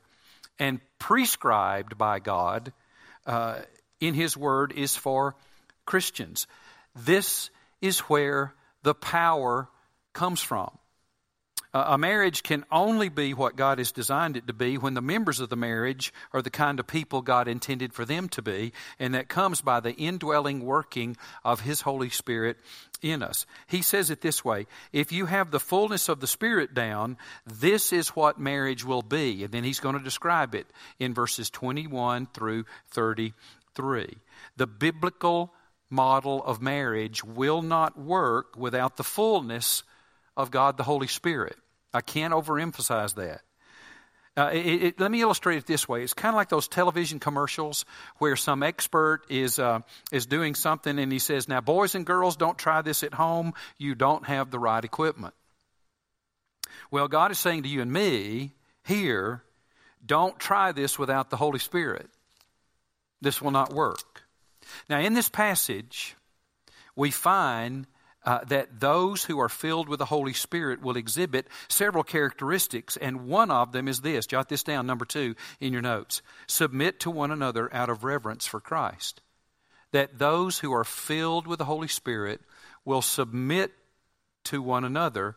and 0.59 0.79
prescribed 0.99 1.97
by 1.97 2.19
God 2.19 2.71
uh, 3.27 3.61
in 3.99 4.13
His 4.13 4.37
Word 4.37 4.75
is 4.77 4.95
for 4.95 5.37
Christians. 5.87 6.47
This 6.95 7.49
is 7.81 8.01
where 8.01 8.53
the 8.83 8.95
power 8.95 9.71
comes 10.13 10.43
from. 10.43 10.71
Uh, 11.73 11.85
a 11.89 11.99
marriage 11.99 12.43
can 12.43 12.65
only 12.73 13.09
be 13.09 13.33
what 13.33 13.55
God 13.55 13.79
has 13.79 13.93
designed 13.93 14.37
it 14.37 14.47
to 14.49 14.53
be 14.53 14.77
when 14.77 14.95
the 14.95 15.01
members 15.01 15.39
of 15.39 15.49
the 15.51 15.57
marriage 15.57 16.13
are 16.33 16.43
the 16.43 16.51
kind 16.51 16.81
of 16.81 16.87
people 16.87 17.23
God 17.23 17.47
intended 17.47 17.93
for 17.93 18.05
them 18.05 18.29
to 18.31 18.43
be, 18.43 18.73
and 18.99 19.15
that 19.15 19.29
comes 19.29 19.61
by 19.61 19.79
the 19.79 19.95
indwelling 19.95 20.65
working 20.65 21.17
of 21.45 21.61
His 21.61 21.83
Holy 21.83 22.11
Spirit 22.11 22.57
in 23.03 23.23
us. 23.23 23.47
He 23.69 23.83
says 23.83 24.11
it 24.11 24.21
this 24.21 24.45
way 24.45 24.67
if 24.93 25.13
you 25.13 25.27
have 25.27 25.51
the 25.51 25.61
fullness 25.61 26.09
of 26.09 26.21
the 26.21 26.27
Spirit 26.27 26.75
down, 26.75 27.17
this 27.47 27.93
is 27.93 28.09
what 28.11 28.41
marriage 28.41 28.85
will 28.85 29.03
be. 29.03 29.45
And 29.45 29.53
then 29.53 29.65
He's 29.65 29.81
going 29.81 29.97
to 29.97 30.05
describe 30.05 30.55
it 30.55 30.67
in 30.99 31.15
verses 31.15 31.51
21 31.51 32.27
through 32.35 32.65
33. 32.91 34.17
The 34.57 34.67
biblical 34.67 35.55
model 35.89 36.43
of 36.45 36.61
marriage 36.61 37.23
will 37.25 37.63
not 37.63 37.99
work 37.99 38.57
without 38.57 38.97
the 38.97 39.05
fullness 39.05 39.83
of 40.41 40.51
God 40.51 40.77
the 40.77 40.83
Holy 40.83 41.07
Spirit. 41.07 41.57
I 41.93 42.01
can't 42.01 42.33
overemphasize 42.33 43.15
that. 43.17 43.43
Uh, 44.37 44.51
it, 44.53 44.83
it, 44.83 45.01
let 45.01 45.11
me 45.11 45.21
illustrate 45.21 45.57
it 45.57 45.67
this 45.67 45.89
way. 45.89 46.03
It's 46.03 46.15
kind 46.15 46.33
of 46.33 46.37
like 46.37 46.49
those 46.49 46.69
television 46.69 47.19
commercials 47.19 47.85
where 48.19 48.37
some 48.37 48.63
expert 48.63 49.23
is 49.29 49.59
uh, 49.59 49.81
is 50.13 50.27
doing 50.27 50.55
something 50.55 50.99
and 50.99 51.11
he 51.11 51.19
says, 51.19 51.49
"Now, 51.49 51.61
boys 51.61 51.95
and 51.95 52.07
girls, 52.07 52.37
don't 52.37 52.57
try 52.57 52.81
this 52.83 53.03
at 53.03 53.13
home. 53.13 53.55
You 53.77 53.95
don't 53.95 54.25
have 54.27 54.51
the 54.51 54.59
right 54.59 54.85
equipment." 54.85 55.35
Well, 56.91 57.09
God 57.09 57.31
is 57.31 57.39
saying 57.39 57.65
to 57.65 57.69
you 57.69 57.83
and 57.83 57.93
me 57.93 58.53
here, 58.85 59.43
don't 60.05 60.39
try 60.39 60.73
this 60.73 60.99
without 60.99 61.31
the 61.31 61.37
Holy 61.37 61.59
Spirit. 61.59 62.09
This 63.21 63.43
will 63.43 63.51
not 63.51 63.73
work. 63.73 64.23
Now, 64.89 64.99
in 64.99 65.15
this 65.15 65.29
passage, 65.29 66.17
we 66.97 67.11
find 67.11 67.87
uh, 68.25 68.41
that 68.49 68.81
those 68.81 69.25
who 69.25 69.41
are 69.41 69.49
filled 69.49 69.89
with 69.89 69.99
the 69.99 70.05
Holy 70.05 70.33
Spirit 70.33 70.83
will 70.83 70.97
exhibit 70.97 71.47
several 71.69 72.05
characteristics, 72.05 72.97
and 72.97 73.27
one 73.27 73.51
of 73.51 73.73
them 73.73 73.89
is 73.89 74.01
this. 74.01 74.27
Jot 74.27 74.49
this 74.49 74.63
down, 74.63 74.87
number 74.87 75.05
two, 75.05 75.35
in 75.61 75.73
your 75.73 75.83
notes. 75.83 76.23
Submit 76.47 77.01
to 77.01 77.11
one 77.11 77.31
another 77.31 77.73
out 77.75 77.89
of 77.89 78.05
reverence 78.05 78.47
for 78.47 78.61
Christ. 78.61 79.21
That 79.93 80.19
those 80.19 80.59
who 80.59 80.73
are 80.73 80.85
filled 80.85 81.47
with 81.47 81.59
the 81.59 81.65
Holy 81.65 81.89
Spirit 81.89 82.41
will 82.85 83.03
submit 83.03 83.73
to 84.45 84.63
one 84.63 84.85
another 84.85 85.37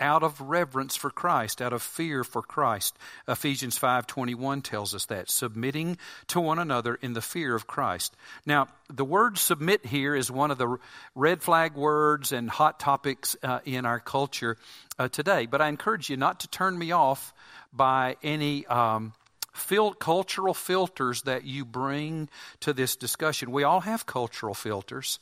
out 0.00 0.22
of 0.22 0.40
reverence 0.40 0.96
for 0.96 1.10
Christ, 1.10 1.60
out 1.60 1.72
of 1.72 1.82
fear 1.82 2.24
for 2.24 2.42
Christ. 2.42 2.96
Ephesians 3.26 3.78
5:21 3.78 4.62
tells 4.62 4.94
us 4.94 5.06
that, 5.06 5.30
submitting 5.30 5.98
to 6.28 6.40
one 6.40 6.58
another 6.58 6.94
in 6.96 7.12
the 7.12 7.20
fear 7.20 7.54
of 7.54 7.66
Christ. 7.66 8.14
Now, 8.46 8.68
the 8.88 9.04
word 9.04 9.38
submit 9.38 9.86
here 9.86 10.14
is 10.14 10.30
one 10.30 10.50
of 10.50 10.58
the 10.58 10.78
red 11.14 11.42
flag 11.42 11.74
words 11.74 12.32
and 12.32 12.48
hot 12.48 12.80
topics 12.80 13.36
uh, 13.42 13.60
in 13.64 13.86
our 13.86 14.00
culture 14.00 14.56
uh, 14.98 15.08
today, 15.08 15.46
but 15.46 15.60
I 15.60 15.68
encourage 15.68 16.10
you 16.10 16.16
not 16.16 16.40
to 16.40 16.48
turn 16.48 16.78
me 16.78 16.92
off 16.92 17.34
by 17.72 18.16
any 18.22 18.66
um, 18.66 19.12
fil- 19.52 19.94
cultural 19.94 20.54
filters 20.54 21.22
that 21.22 21.44
you 21.44 21.64
bring 21.64 22.28
to 22.60 22.72
this 22.72 22.96
discussion. 22.96 23.50
We 23.52 23.64
all 23.64 23.80
have 23.80 24.06
cultural 24.06 24.54
filters 24.54 25.18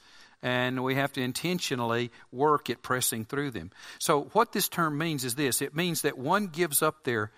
and 0.46 0.84
we 0.84 0.94
have 0.94 1.12
to 1.12 1.20
intentionally 1.20 2.12
work 2.30 2.70
at 2.70 2.80
pressing 2.80 3.24
through 3.24 3.50
them. 3.50 3.72
So, 3.98 4.30
what 4.32 4.52
this 4.52 4.68
term 4.68 4.96
means 4.96 5.24
is 5.24 5.34
this 5.34 5.60
it 5.60 5.74
means 5.74 6.02
that 6.02 6.16
one 6.16 6.46
gives 6.46 6.82
up 6.82 7.02
their 7.02 7.32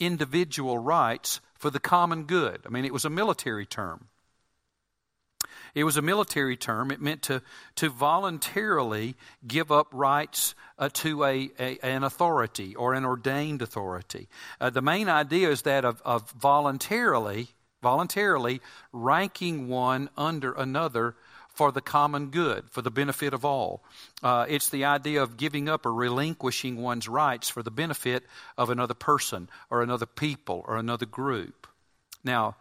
individual 0.00 0.76
rights 0.76 1.40
for 1.54 1.70
the 1.70 1.78
common 1.78 2.24
good. 2.24 2.62
I 2.66 2.70
mean, 2.70 2.84
it 2.84 2.92
was 2.92 3.04
a 3.04 3.10
military 3.10 3.64
term. 3.64 4.08
It 5.76 5.84
was 5.84 5.96
a 5.96 6.02
military 6.02 6.56
term. 6.56 6.90
It 6.90 7.00
meant 7.00 7.22
to, 7.22 7.42
to 7.76 7.90
voluntarily 7.90 9.14
give 9.46 9.70
up 9.70 9.86
rights 9.92 10.56
uh, 10.80 10.88
to 10.94 11.24
a, 11.24 11.50
a, 11.60 11.78
an 11.84 12.02
authority 12.02 12.74
or 12.74 12.94
an 12.94 13.04
ordained 13.04 13.62
authority. 13.62 14.28
Uh, 14.60 14.70
the 14.70 14.82
main 14.82 15.08
idea 15.08 15.50
is 15.50 15.62
that 15.62 15.84
of, 15.84 16.02
of 16.04 16.28
voluntarily, 16.32 17.48
voluntarily 17.82 18.60
ranking 18.92 19.68
one 19.68 20.10
under 20.16 20.52
another 20.52 21.14
for 21.58 21.72
the 21.72 21.80
common 21.80 22.30
good, 22.30 22.70
for 22.70 22.82
the 22.82 22.90
benefit 22.90 23.34
of 23.34 23.44
all. 23.44 23.82
Uh, 24.22 24.46
it's 24.48 24.70
the 24.70 24.84
idea 24.84 25.20
of 25.20 25.36
giving 25.36 25.68
up 25.68 25.84
or 25.84 25.92
relinquishing 25.92 26.80
one's 26.80 27.08
rights 27.08 27.50
for 27.50 27.64
the 27.64 27.70
benefit 27.72 28.22
of 28.56 28.70
another 28.70 28.94
person 28.94 29.50
or 29.68 29.82
another 29.82 30.06
people 30.06 30.64
or 30.68 30.76
another 30.76 31.04
group. 31.04 31.66
Now, 32.22 32.54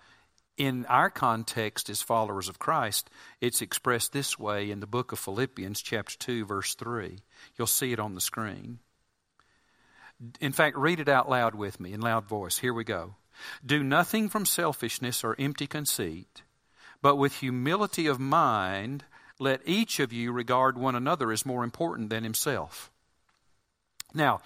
in 0.57 0.83
our 0.87 1.11
context 1.11 1.91
as 1.91 2.01
followers 2.01 2.49
of 2.49 2.57
Christ, 2.57 3.07
it's 3.39 3.61
expressed 3.61 4.13
this 4.13 4.39
way 4.39 4.71
in 4.71 4.79
the 4.79 4.87
book 4.87 5.11
of 5.11 5.19
Philippians, 5.19 5.79
chapter 5.83 6.17
2, 6.17 6.45
verse 6.45 6.73
3. 6.73 7.19
You'll 7.55 7.67
see 7.67 7.93
it 7.93 7.99
on 7.99 8.15
the 8.15 8.21
screen. 8.21 8.79
In 10.41 10.53
fact, 10.53 10.75
read 10.75 10.99
it 10.99 11.07
out 11.07 11.29
loud 11.29 11.53
with 11.53 11.79
me 11.79 11.93
in 11.93 12.01
loud 12.01 12.25
voice. 12.25 12.57
Here 12.57 12.73
we 12.73 12.83
go. 12.83 13.13
Do 13.63 13.83
nothing 13.83 14.27
from 14.27 14.47
selfishness 14.47 15.23
or 15.23 15.35
empty 15.37 15.67
conceit 15.67 16.41
but 17.01 17.15
with 17.15 17.35
humility 17.35 18.07
of 18.07 18.19
mind, 18.19 19.03
let 19.39 19.61
each 19.65 19.99
of 19.99 20.11
you 20.11 20.31
regard 20.31 20.77
one 20.77 20.95
another 20.95 21.31
as 21.31 21.45
more 21.45 21.63
important 21.63 22.09
than 22.09 22.23
himself. 22.23 22.91
Now, 24.13 24.41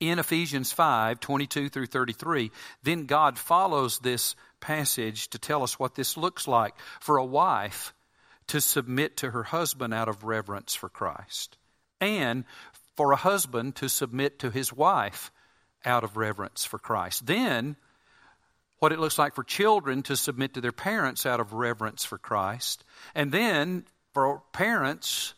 in 0.00 0.18
Ephesians 0.18 0.72
5 0.72 1.20
22 1.20 1.68
through 1.68 1.86
33, 1.86 2.50
then 2.82 3.06
God 3.06 3.38
follows 3.38 3.98
this 3.98 4.34
passage 4.60 5.28
to 5.28 5.38
tell 5.38 5.62
us 5.62 5.78
what 5.78 5.94
this 5.94 6.16
looks 6.16 6.48
like 6.48 6.74
for 7.00 7.16
a 7.16 7.24
wife 7.24 7.94
to 8.48 8.60
submit 8.60 9.16
to 9.18 9.30
her 9.30 9.44
husband 9.44 9.94
out 9.94 10.08
of 10.08 10.24
reverence 10.24 10.74
for 10.74 10.88
Christ, 10.88 11.56
and 12.00 12.44
for 12.96 13.12
a 13.12 13.16
husband 13.16 13.76
to 13.76 13.88
submit 13.88 14.40
to 14.40 14.50
his 14.50 14.72
wife 14.72 15.30
out 15.84 16.04
of 16.04 16.16
reverence 16.16 16.64
for 16.64 16.78
Christ. 16.78 17.26
Then, 17.26 17.76
what 18.82 18.90
it 18.90 18.98
looks 18.98 19.16
like 19.16 19.36
for 19.36 19.44
children 19.44 20.02
to 20.02 20.16
submit 20.16 20.54
to 20.54 20.60
their 20.60 20.72
parents 20.72 21.24
out 21.24 21.38
of 21.38 21.52
reverence 21.52 22.04
for 22.04 22.18
Christ, 22.18 22.82
and 23.14 23.30
then 23.30 23.84
for 24.12 24.42
parents, 24.52 25.34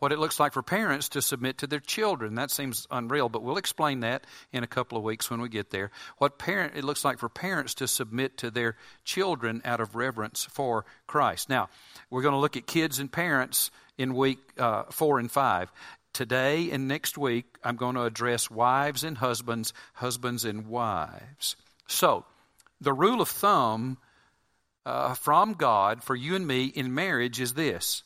what 0.00 0.12
it 0.12 0.18
looks 0.18 0.38
like 0.38 0.52
for 0.52 0.62
parents 0.62 1.08
to 1.08 1.22
submit 1.22 1.56
to 1.56 1.66
their 1.66 1.80
children. 1.80 2.34
That 2.34 2.50
seems 2.50 2.86
unreal, 2.90 3.30
but 3.30 3.42
we'll 3.42 3.56
explain 3.56 4.00
that 4.00 4.26
in 4.52 4.64
a 4.64 4.66
couple 4.66 4.98
of 4.98 5.04
weeks 5.04 5.30
when 5.30 5.40
we 5.40 5.48
get 5.48 5.70
there. 5.70 5.92
What 6.18 6.38
parent 6.38 6.74
it 6.76 6.84
looks 6.84 7.06
like 7.06 7.18
for 7.18 7.30
parents 7.30 7.72
to 7.76 7.88
submit 7.88 8.36
to 8.38 8.50
their 8.50 8.76
children 9.02 9.62
out 9.64 9.80
of 9.80 9.96
reverence 9.96 10.44
for 10.44 10.84
Christ. 11.06 11.48
Now, 11.48 11.70
we're 12.10 12.20
going 12.20 12.34
to 12.34 12.38
look 12.38 12.58
at 12.58 12.66
kids 12.66 12.98
and 12.98 13.10
parents 13.10 13.70
in 13.96 14.12
week 14.12 14.40
uh, 14.58 14.82
four 14.90 15.18
and 15.18 15.32
five. 15.32 15.72
Today 16.12 16.70
and 16.70 16.86
next 16.86 17.16
week, 17.16 17.46
I'm 17.64 17.76
going 17.76 17.94
to 17.94 18.02
address 18.02 18.50
wives 18.50 19.04
and 19.04 19.16
husbands, 19.16 19.72
husbands 19.94 20.44
and 20.44 20.66
wives. 20.66 21.56
So, 21.88 22.26
the 22.82 22.92
rule 22.92 23.20
of 23.20 23.28
thumb 23.28 23.98
uh, 24.84 25.14
from 25.14 25.54
God 25.54 26.02
for 26.02 26.16
you 26.16 26.34
and 26.34 26.46
me 26.46 26.64
in 26.66 26.94
marriage 26.94 27.40
is 27.40 27.54
this 27.54 28.02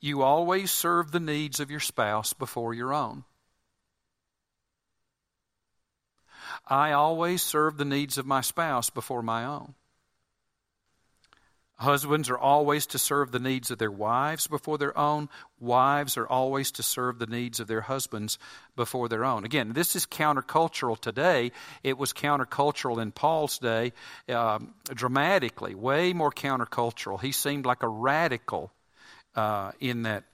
you 0.00 0.22
always 0.22 0.70
serve 0.70 1.12
the 1.12 1.20
needs 1.20 1.60
of 1.60 1.70
your 1.70 1.80
spouse 1.80 2.34
before 2.34 2.74
your 2.74 2.92
own. 2.92 3.24
I 6.66 6.92
always 6.92 7.42
serve 7.42 7.78
the 7.78 7.86
needs 7.86 8.18
of 8.18 8.26
my 8.26 8.42
spouse 8.42 8.90
before 8.90 9.22
my 9.22 9.44
own. 9.44 9.74
Husbands 11.76 12.30
are 12.30 12.38
always 12.38 12.86
to 12.86 12.98
serve 12.98 13.32
the 13.32 13.40
needs 13.40 13.70
of 13.70 13.78
their 13.78 13.90
wives 13.90 14.46
before 14.46 14.78
their 14.78 14.96
own. 14.96 15.28
Wives 15.58 16.16
are 16.16 16.26
always 16.26 16.70
to 16.72 16.84
serve 16.84 17.18
the 17.18 17.26
needs 17.26 17.58
of 17.58 17.66
their 17.66 17.80
husbands 17.80 18.38
before 18.76 19.08
their 19.08 19.24
own. 19.24 19.44
Again, 19.44 19.72
this 19.72 19.96
is 19.96 20.06
countercultural 20.06 20.98
today. 20.98 21.50
It 21.82 21.98
was 21.98 22.12
countercultural 22.12 23.02
in 23.02 23.10
Paul's 23.10 23.58
day, 23.58 23.92
um, 24.28 24.74
dramatically, 24.92 25.74
way 25.74 26.12
more 26.12 26.30
countercultural. 26.30 27.20
He 27.20 27.32
seemed 27.32 27.66
like 27.66 27.82
a 27.82 27.88
radical 27.88 28.70
uh, 29.34 29.72
in 29.80 30.02
that 30.02 30.24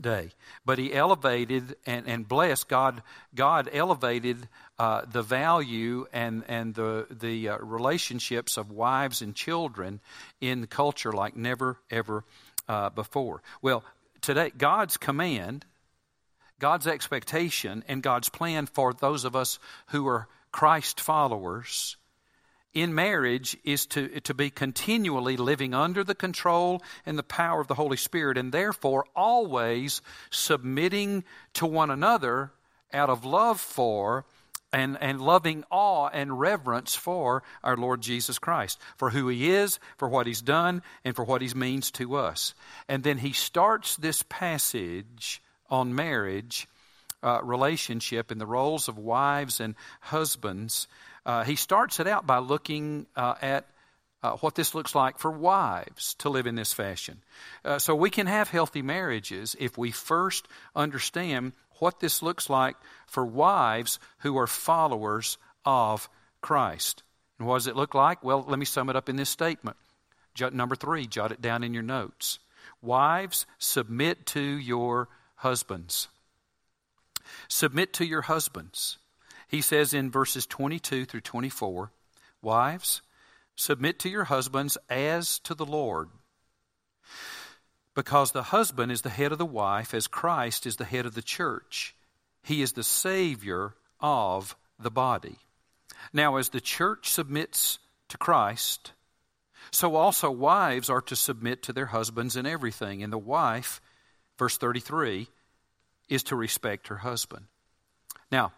day. 0.00 0.30
But 0.64 0.78
he 0.78 0.92
elevated 0.94 1.76
and, 1.86 2.08
and 2.08 2.26
blessed 2.26 2.68
God. 2.68 3.02
God 3.34 3.68
elevated 3.72 4.48
uh, 4.78 5.02
the 5.10 5.22
value 5.22 6.06
and 6.12 6.44
and 6.48 6.74
the 6.74 7.06
the 7.10 7.50
uh, 7.50 7.58
relationships 7.58 8.56
of 8.56 8.70
wives 8.70 9.22
and 9.22 9.34
children 9.34 10.00
in 10.40 10.66
culture 10.66 11.12
like 11.12 11.36
never 11.36 11.76
ever 11.90 12.24
uh, 12.68 12.90
before. 12.90 13.42
Well, 13.60 13.84
today 14.20 14.50
God's 14.56 14.96
command, 14.96 15.64
God's 16.58 16.86
expectation, 16.86 17.84
and 17.88 18.02
God's 18.02 18.28
plan 18.28 18.66
for 18.66 18.94
those 18.94 19.24
of 19.24 19.36
us 19.36 19.58
who 19.88 20.06
are 20.06 20.28
Christ 20.52 21.00
followers 21.00 21.97
in 22.74 22.94
marriage 22.94 23.56
is 23.64 23.86
to, 23.86 24.20
to 24.20 24.34
be 24.34 24.50
continually 24.50 25.36
living 25.36 25.74
under 25.74 26.04
the 26.04 26.14
control 26.14 26.82
and 27.06 27.18
the 27.18 27.22
power 27.22 27.60
of 27.60 27.68
the 27.68 27.74
Holy 27.74 27.96
Spirit, 27.96 28.38
and 28.38 28.52
therefore 28.52 29.06
always 29.16 30.02
submitting 30.30 31.24
to 31.54 31.66
one 31.66 31.90
another 31.90 32.52
out 32.92 33.10
of 33.10 33.24
love 33.24 33.60
for 33.60 34.24
and, 34.72 34.98
and 35.00 35.20
loving 35.20 35.64
awe 35.70 36.08
and 36.12 36.38
reverence 36.38 36.94
for 36.94 37.42
our 37.64 37.76
Lord 37.76 38.02
Jesus 38.02 38.38
Christ, 38.38 38.78
for 38.96 39.10
who 39.10 39.28
He 39.28 39.50
is, 39.50 39.78
for 39.96 40.08
what 40.08 40.26
He's 40.26 40.42
done, 40.42 40.82
and 41.04 41.16
for 41.16 41.24
what 41.24 41.42
He 41.42 41.52
means 41.54 41.90
to 41.92 42.16
us. 42.16 42.54
And 42.88 43.02
then 43.02 43.18
He 43.18 43.32
starts 43.32 43.96
this 43.96 44.22
passage 44.28 45.42
on 45.70 45.94
marriage 45.94 46.68
uh, 47.22 47.40
relationship 47.42 48.30
and 48.30 48.40
the 48.40 48.46
roles 48.46 48.88
of 48.88 48.98
wives 48.98 49.58
and 49.60 49.74
husbands 50.00 50.86
uh, 51.28 51.44
he 51.44 51.54
starts 51.54 52.00
it 52.00 52.08
out 52.08 52.26
by 52.26 52.38
looking 52.38 53.06
uh, 53.14 53.34
at 53.40 53.66
uh, 54.22 54.32
what 54.38 54.56
this 54.56 54.74
looks 54.74 54.96
like 54.96 55.18
for 55.18 55.30
wives 55.30 56.14
to 56.14 56.28
live 56.28 56.48
in 56.48 56.56
this 56.56 56.72
fashion. 56.72 57.22
Uh, 57.64 57.78
so 57.78 57.94
we 57.94 58.10
can 58.10 58.26
have 58.26 58.48
healthy 58.48 58.82
marriages 58.82 59.54
if 59.60 59.78
we 59.78 59.92
first 59.92 60.48
understand 60.74 61.52
what 61.78 62.00
this 62.00 62.22
looks 62.22 62.50
like 62.50 62.74
for 63.06 63.24
wives 63.24 64.00
who 64.18 64.36
are 64.36 64.48
followers 64.48 65.38
of 65.64 66.08
Christ. 66.40 67.04
And 67.38 67.46
what 67.46 67.58
does 67.58 67.68
it 67.68 67.76
look 67.76 67.94
like? 67.94 68.24
Well, 68.24 68.44
let 68.48 68.58
me 68.58 68.64
sum 68.64 68.90
it 68.90 68.96
up 68.96 69.08
in 69.08 69.14
this 69.14 69.30
statement 69.30 69.76
number 70.52 70.76
three, 70.76 71.06
jot 71.06 71.32
it 71.32 71.40
down 71.40 71.64
in 71.64 71.74
your 71.74 71.82
notes. 71.82 72.38
Wives, 72.80 73.46
submit 73.58 74.26
to 74.26 74.40
your 74.40 75.08
husbands. 75.36 76.08
Submit 77.48 77.92
to 77.94 78.06
your 78.06 78.22
husbands. 78.22 78.98
He 79.48 79.62
says 79.62 79.94
in 79.94 80.10
verses 80.10 80.46
22 80.46 81.06
through 81.06 81.22
24 81.22 81.90
Wives, 82.40 83.02
submit 83.56 83.98
to 83.98 84.08
your 84.08 84.24
husbands 84.24 84.78
as 84.88 85.40
to 85.40 85.54
the 85.54 85.66
Lord. 85.66 86.08
Because 87.94 88.30
the 88.30 88.44
husband 88.44 88.92
is 88.92 89.02
the 89.02 89.08
head 89.08 89.32
of 89.32 89.38
the 89.38 89.46
wife, 89.46 89.92
as 89.92 90.06
Christ 90.06 90.66
is 90.66 90.76
the 90.76 90.84
head 90.84 91.04
of 91.04 91.14
the 91.14 91.22
church. 91.22 91.96
He 92.44 92.62
is 92.62 92.72
the 92.72 92.84
Savior 92.84 93.74
of 94.00 94.54
the 94.78 94.90
body. 94.90 95.38
Now, 96.12 96.36
as 96.36 96.50
the 96.50 96.60
church 96.60 97.10
submits 97.10 97.80
to 98.08 98.18
Christ, 98.18 98.92
so 99.72 99.96
also 99.96 100.30
wives 100.30 100.88
are 100.88 101.02
to 101.02 101.16
submit 101.16 101.64
to 101.64 101.72
their 101.72 101.86
husbands 101.86 102.36
in 102.36 102.46
everything. 102.46 103.02
And 103.02 103.12
the 103.12 103.18
wife, 103.18 103.80
verse 104.38 104.56
33, 104.56 105.26
is 106.08 106.22
to 106.24 106.36
respect 106.36 106.88
her 106.88 106.98
husband. 106.98 107.46
Now, 108.30 108.52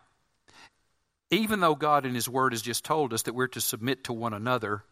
even 1.30 1.60
though 1.60 1.75
God 1.75 2.06
in 2.06 2.14
His 2.14 2.28
Word 2.28 2.52
has 2.52 2.62
just 2.62 2.84
told 2.84 3.12
us 3.12 3.22
that 3.22 3.34
we're 3.34 3.49
to 3.49 3.60
submit 3.60 4.04
to 4.04 4.12
one 4.12 4.34
another, 4.34 4.82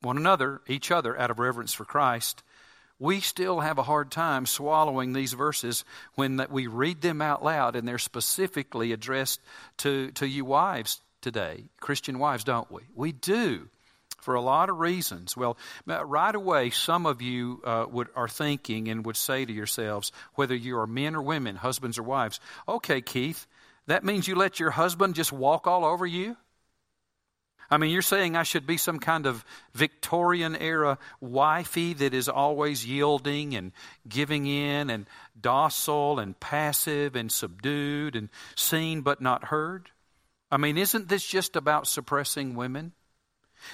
one 0.00 0.16
another, 0.16 0.60
each 0.66 0.90
other, 0.90 1.18
out 1.18 1.30
of 1.30 1.38
reverence 1.38 1.72
for 1.72 1.84
Christ, 1.84 2.42
we 2.98 3.20
still 3.20 3.60
have 3.60 3.78
a 3.78 3.82
hard 3.82 4.10
time 4.10 4.46
swallowing 4.46 5.12
these 5.12 5.32
verses 5.32 5.84
when 6.14 6.44
we 6.50 6.66
read 6.66 7.00
them 7.00 7.20
out 7.20 7.44
loud 7.44 7.76
and 7.76 7.86
they're 7.86 7.98
specifically 7.98 8.92
addressed 8.92 9.40
to, 9.78 10.10
to 10.12 10.26
you 10.26 10.44
wives 10.44 11.00
today, 11.20 11.64
Christian 11.80 12.18
wives, 12.18 12.44
don't 12.44 12.70
we? 12.70 12.82
We 12.94 13.12
do 13.12 13.68
for 14.20 14.34
a 14.34 14.40
lot 14.40 14.70
of 14.70 14.78
reasons. 14.78 15.36
Well, 15.36 15.56
right 15.86 16.34
away, 16.34 16.70
some 16.70 17.04
of 17.04 17.20
you 17.20 17.60
uh, 17.64 17.86
would, 17.90 18.08
are 18.16 18.28
thinking 18.28 18.88
and 18.88 19.04
would 19.04 19.16
say 19.16 19.44
to 19.44 19.52
yourselves, 19.52 20.12
whether 20.34 20.54
you 20.54 20.78
are 20.78 20.86
men 20.86 21.14
or 21.14 21.22
women, 21.22 21.56
husbands 21.56 21.98
or 21.98 22.04
wives, 22.04 22.40
okay, 22.66 23.00
Keith, 23.02 23.46
that 23.86 24.04
means 24.04 24.28
you 24.28 24.34
let 24.34 24.60
your 24.60 24.70
husband 24.70 25.14
just 25.14 25.32
walk 25.32 25.66
all 25.66 25.84
over 25.84 26.06
you? 26.06 26.36
I 27.70 27.78
mean, 27.78 27.90
you're 27.90 28.02
saying 28.02 28.36
I 28.36 28.42
should 28.42 28.66
be 28.66 28.76
some 28.76 28.98
kind 28.98 29.26
of 29.26 29.44
Victorian 29.72 30.54
era 30.54 30.98
wifey 31.20 31.94
that 31.94 32.14
is 32.14 32.28
always 32.28 32.86
yielding 32.86 33.54
and 33.54 33.72
giving 34.08 34.46
in 34.46 34.90
and 34.90 35.06
docile 35.40 36.18
and 36.18 36.38
passive 36.38 37.16
and 37.16 37.32
subdued 37.32 38.16
and 38.16 38.28
seen 38.54 39.00
but 39.00 39.20
not 39.20 39.44
heard? 39.44 39.90
I 40.50 40.56
mean, 40.56 40.78
isn't 40.78 41.08
this 41.08 41.26
just 41.26 41.56
about 41.56 41.86
suppressing 41.86 42.54
women? 42.54 42.92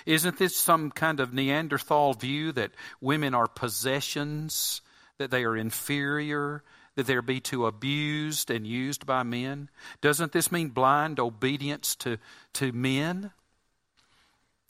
Isn't 0.06 0.38
this 0.38 0.56
some 0.56 0.90
kind 0.90 1.20
of 1.20 1.34
Neanderthal 1.34 2.14
view 2.14 2.52
that 2.52 2.70
women 3.00 3.34
are 3.34 3.48
possessions, 3.48 4.82
that 5.18 5.30
they 5.30 5.44
are 5.44 5.56
inferior, 5.56 6.62
that 6.96 7.06
they're 7.06 7.22
be 7.22 7.40
to 7.40 7.66
abused 7.66 8.50
and 8.50 8.66
used 8.66 9.06
by 9.06 9.22
men? 9.22 9.68
Doesn't 10.00 10.32
this 10.32 10.50
mean 10.50 10.68
blind 10.68 11.20
obedience 11.20 11.94
to, 11.96 12.18
to 12.54 12.72
men? 12.72 13.32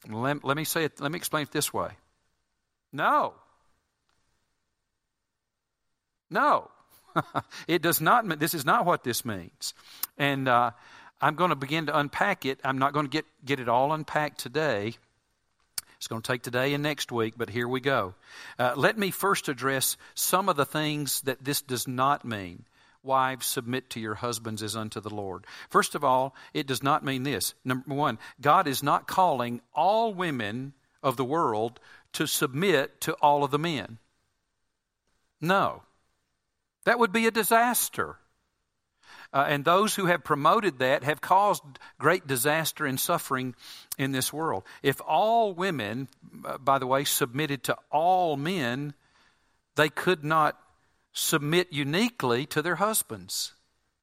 Let, 0.08 0.44
let 0.44 0.56
me 0.56 0.64
say 0.64 0.84
it, 0.84 1.00
let 1.00 1.12
me 1.12 1.16
explain 1.16 1.42
it 1.42 1.52
this 1.52 1.72
way. 1.72 1.90
No. 2.92 3.34
No. 6.30 6.70
it 7.68 7.82
does 7.82 8.00
not 8.00 8.26
mean, 8.26 8.38
this 8.38 8.54
is 8.54 8.64
not 8.64 8.86
what 8.86 9.04
this 9.04 9.24
means. 9.24 9.74
And 10.16 10.48
uh, 10.48 10.70
I'm 11.20 11.34
going 11.34 11.50
to 11.50 11.56
begin 11.56 11.86
to 11.86 11.98
unpack 11.98 12.46
it. 12.46 12.60
I'm 12.64 12.78
not 12.78 12.92
going 12.92 13.06
to 13.06 13.10
get, 13.10 13.26
get 13.44 13.60
it 13.60 13.68
all 13.68 13.92
unpacked 13.92 14.38
today. 14.38 14.94
It's 16.00 16.08
going 16.08 16.22
to 16.22 16.32
take 16.32 16.40
today 16.40 16.72
and 16.72 16.82
next 16.82 17.12
week, 17.12 17.34
but 17.36 17.50
here 17.50 17.68
we 17.68 17.78
go. 17.80 18.14
Uh, 18.58 18.72
let 18.74 18.96
me 18.96 19.10
first 19.10 19.50
address 19.50 19.98
some 20.14 20.48
of 20.48 20.56
the 20.56 20.64
things 20.64 21.20
that 21.22 21.44
this 21.44 21.60
does 21.60 21.86
not 21.86 22.24
mean. 22.24 22.64
Wives, 23.02 23.46
submit 23.46 23.90
to 23.90 24.00
your 24.00 24.14
husbands 24.14 24.62
as 24.62 24.76
unto 24.76 25.00
the 25.00 25.14
Lord. 25.14 25.44
First 25.68 25.94
of 25.94 26.02
all, 26.02 26.34
it 26.54 26.66
does 26.66 26.82
not 26.82 27.04
mean 27.04 27.22
this. 27.22 27.52
Number 27.66 27.94
one, 27.94 28.18
God 28.40 28.66
is 28.66 28.82
not 28.82 29.08
calling 29.08 29.60
all 29.74 30.14
women 30.14 30.72
of 31.02 31.18
the 31.18 31.24
world 31.24 31.78
to 32.14 32.26
submit 32.26 33.02
to 33.02 33.12
all 33.20 33.44
of 33.44 33.50
the 33.50 33.58
men. 33.58 33.98
No. 35.38 35.82
That 36.86 36.98
would 36.98 37.12
be 37.12 37.26
a 37.26 37.30
disaster. 37.30 38.16
Uh, 39.32 39.46
and 39.48 39.64
those 39.64 39.94
who 39.94 40.06
have 40.06 40.24
promoted 40.24 40.78
that 40.78 41.04
have 41.04 41.20
caused 41.20 41.62
great 41.98 42.26
disaster 42.26 42.86
and 42.86 42.98
suffering 42.98 43.54
in 43.98 44.12
this 44.12 44.32
world. 44.32 44.64
If 44.82 45.00
all 45.06 45.54
women, 45.54 46.08
uh, 46.44 46.58
by 46.58 46.78
the 46.78 46.86
way, 46.86 47.04
submitted 47.04 47.64
to 47.64 47.76
all 47.90 48.36
men, 48.36 48.94
they 49.76 49.88
could 49.88 50.24
not 50.24 50.58
submit 51.12 51.72
uniquely 51.72 52.46
to 52.46 52.62
their 52.62 52.76
husbands. 52.76 53.54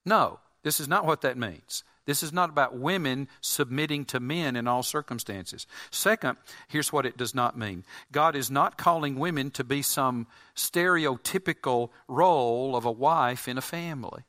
No, 0.05 0.39
this 0.63 0.79
is 0.79 0.87
not 0.87 1.05
what 1.05 1.21
that 1.21 1.37
means. 1.37 1.83
This 2.07 2.23
is 2.23 2.31
not 2.31 2.49
about 2.49 2.77
women 2.77 3.27
submitting 3.41 4.05
to 4.05 4.21
men 4.21 4.55
in 4.55 4.65
all 4.65 4.81
circumstances. 4.81 5.67
Second, 5.91 6.37
here's 6.69 6.91
what 6.91 7.05
it 7.05 7.17
does 7.17 7.35
not 7.35 7.57
mean 7.57 7.83
God 8.11 8.35
is 8.35 8.49
not 8.49 8.77
calling 8.77 9.19
women 9.19 9.51
to 9.51 9.63
be 9.65 9.81
some 9.81 10.25
stereotypical 10.55 11.89
role 12.07 12.75
of 12.75 12.85
a 12.85 12.91
wife 12.91 13.49
in 13.49 13.57
a 13.57 13.61
family. 13.61 14.23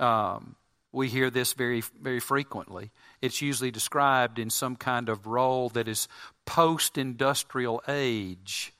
Um, 0.00 0.56
we 0.92 1.08
hear 1.08 1.30
this 1.30 1.52
very, 1.52 1.82
very 2.00 2.20
frequently. 2.20 2.90
It's 3.22 3.40
usually 3.40 3.70
described 3.70 4.38
in 4.38 4.50
some 4.50 4.74
kind 4.74 5.08
of 5.08 5.26
role 5.26 5.68
that 5.70 5.86
is 5.86 6.08
post 6.46 6.98
industrial 6.98 7.82
age, 7.86 8.72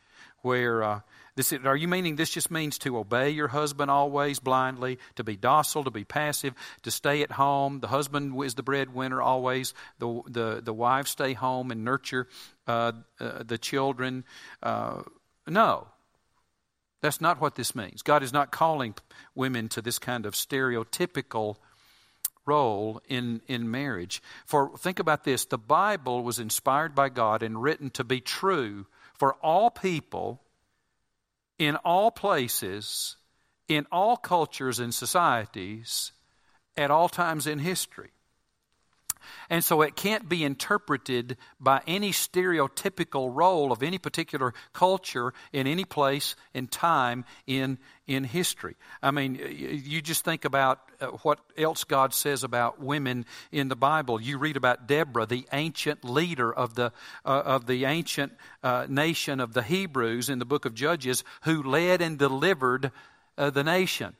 where 0.42 0.82
uh, 0.82 1.00
this, 1.36 1.52
are 1.52 1.76
you 1.76 1.86
meaning 1.86 2.16
this 2.16 2.30
just 2.30 2.50
means 2.50 2.78
to 2.78 2.98
obey 2.98 3.30
your 3.30 3.48
husband 3.48 3.90
always 3.90 4.40
blindly, 4.40 4.98
to 5.14 5.24
be 5.24 5.36
docile, 5.36 5.84
to 5.84 5.90
be 5.90 6.04
passive, 6.04 6.54
to 6.82 6.90
stay 6.90 7.22
at 7.22 7.32
home? 7.32 7.80
The 7.80 7.88
husband 7.88 8.34
is 8.42 8.54
the 8.56 8.62
breadwinner 8.62 9.22
always. 9.22 9.72
The, 9.98 10.22
the, 10.26 10.60
the 10.64 10.74
wife 10.74 11.06
stay 11.06 11.34
home 11.34 11.70
and 11.70 11.84
nurture 11.84 12.26
uh, 12.66 12.92
uh, 13.20 13.44
the 13.44 13.58
children. 13.58 14.24
Uh, 14.62 15.02
no, 15.46 15.86
that's 17.00 17.20
not 17.20 17.40
what 17.40 17.54
this 17.54 17.74
means. 17.74 18.02
God 18.02 18.22
is 18.22 18.32
not 18.32 18.50
calling 18.50 18.94
women 19.34 19.68
to 19.70 19.82
this 19.82 19.98
kind 19.98 20.26
of 20.26 20.34
stereotypical 20.34 21.56
role 22.46 23.00
in, 23.08 23.40
in 23.46 23.70
marriage. 23.70 24.22
For 24.46 24.76
think 24.76 24.98
about 24.98 25.24
this 25.24 25.44
the 25.44 25.58
Bible 25.58 26.22
was 26.22 26.38
inspired 26.38 26.94
by 26.94 27.08
God 27.08 27.42
and 27.42 27.62
written 27.62 27.90
to 27.90 28.04
be 28.04 28.20
true 28.20 28.86
for 29.14 29.34
all 29.34 29.70
people, 29.70 30.40
in 31.58 31.76
all 31.76 32.10
places, 32.10 33.16
in 33.68 33.86
all 33.92 34.16
cultures 34.16 34.78
and 34.78 34.94
societies, 34.94 36.12
at 36.76 36.90
all 36.90 37.08
times 37.08 37.46
in 37.46 37.58
history. 37.58 38.10
And 39.48 39.64
so 39.64 39.82
it 39.82 39.96
can't 39.96 40.28
be 40.28 40.44
interpreted 40.44 41.36
by 41.58 41.82
any 41.86 42.12
stereotypical 42.12 43.34
role 43.34 43.72
of 43.72 43.82
any 43.82 43.98
particular 43.98 44.54
culture 44.72 45.32
in 45.52 45.66
any 45.66 45.84
place 45.84 46.36
in 46.54 46.66
time 46.66 47.24
in, 47.46 47.78
in 48.06 48.24
history. 48.24 48.76
I 49.02 49.10
mean, 49.10 49.34
you 49.36 50.00
just 50.00 50.24
think 50.24 50.44
about 50.44 50.80
uh, 51.00 51.06
what 51.22 51.40
else 51.56 51.84
God 51.84 52.12
says 52.14 52.44
about 52.44 52.80
women 52.80 53.24
in 53.52 53.68
the 53.68 53.76
Bible. 53.76 54.20
You 54.20 54.38
read 54.38 54.56
about 54.56 54.86
Deborah, 54.86 55.26
the 55.26 55.46
ancient 55.52 56.04
leader 56.04 56.52
of 56.52 56.74
the, 56.74 56.92
uh, 57.24 57.42
of 57.44 57.66
the 57.66 57.84
ancient 57.84 58.32
uh, 58.62 58.86
nation 58.88 59.40
of 59.40 59.52
the 59.52 59.62
Hebrews 59.62 60.28
in 60.28 60.38
the 60.38 60.44
book 60.44 60.64
of 60.64 60.74
Judges, 60.74 61.24
who 61.42 61.62
led 61.62 62.02
and 62.02 62.18
delivered 62.18 62.92
uh, 63.38 63.50
the 63.50 63.64
nation 63.64 64.14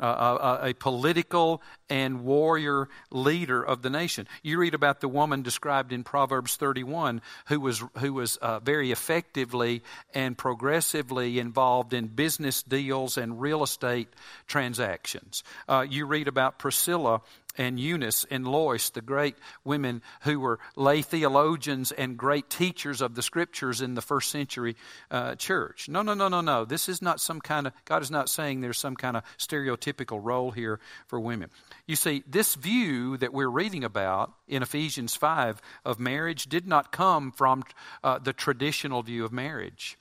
a, 0.00 0.58
a, 0.62 0.74
political 0.74 1.62
and 1.90 2.24
warrior 2.24 2.88
leader 3.10 3.62
of 3.62 3.82
the 3.82 3.90
nation. 3.90 4.26
You 4.42 4.58
read 4.58 4.72
about 4.72 5.00
the 5.00 5.08
woman 5.08 5.42
described 5.42 5.92
in 5.92 6.02
Proverbs 6.02 6.56
31 6.56 7.20
who 7.48 7.60
was, 7.60 7.82
who 7.98 8.14
was 8.14 8.36
uh, 8.36 8.60
very 8.60 8.90
effectively 8.90 9.82
and 10.14 10.36
progressively 10.36 11.38
involved 11.38 11.92
in 11.92 12.06
business 12.06 12.62
deals 12.62 13.18
and 13.18 13.40
real 13.40 13.62
estate 13.62 14.08
transactions. 14.46 15.44
Uh, 15.68 15.84
you 15.88 16.06
read 16.06 16.26
about 16.26 16.58
Priscilla 16.58 17.20
and 17.56 17.78
Eunice 17.78 18.24
and 18.30 18.46
Lois, 18.46 18.90
the 18.90 19.00
great 19.00 19.36
women 19.64 20.02
who 20.22 20.40
were 20.40 20.58
lay 20.76 21.02
theologians 21.02 21.92
and 21.92 22.16
great 22.16 22.48
teachers 22.48 23.00
of 23.00 23.14
the 23.14 23.22
scriptures 23.22 23.80
in 23.80 23.94
the 23.94 24.02
first 24.02 24.30
century 24.30 24.76
uh, 25.10 25.34
church. 25.34 25.88
No, 25.88 26.02
no, 26.02 26.14
no, 26.14 26.28
no, 26.28 26.40
no. 26.40 26.64
This 26.64 26.88
is 26.88 27.02
not 27.02 27.20
some 27.20 27.40
kind 27.40 27.66
of, 27.66 27.72
God 27.84 28.02
is 28.02 28.10
not 28.10 28.28
saying 28.28 28.60
there's 28.60 28.78
some 28.78 28.96
kind 28.96 29.16
of 29.16 29.24
stereotypical 29.38 30.20
role 30.22 30.50
here 30.50 30.80
for 31.06 31.20
women. 31.20 31.50
You 31.86 31.96
see, 31.96 32.22
this 32.26 32.54
view 32.54 33.16
that 33.18 33.32
we're 33.32 33.48
reading 33.48 33.84
about 33.84 34.32
in 34.48 34.62
Ephesians 34.62 35.14
5 35.16 35.60
of 35.84 35.98
marriage 35.98 36.44
did 36.44 36.66
not 36.66 36.92
come 36.92 37.32
from 37.32 37.64
uh, 38.02 38.18
the 38.18 38.32
traditional 38.32 39.02
view 39.02 39.24
of 39.24 39.32
marriage. 39.32 39.98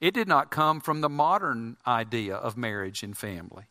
It 0.00 0.14
did 0.14 0.28
not 0.28 0.50
come 0.50 0.80
from 0.80 1.00
the 1.00 1.08
modern 1.08 1.76
idea 1.86 2.36
of 2.36 2.56
marriage 2.56 3.02
and 3.02 3.16
family. 3.16 3.64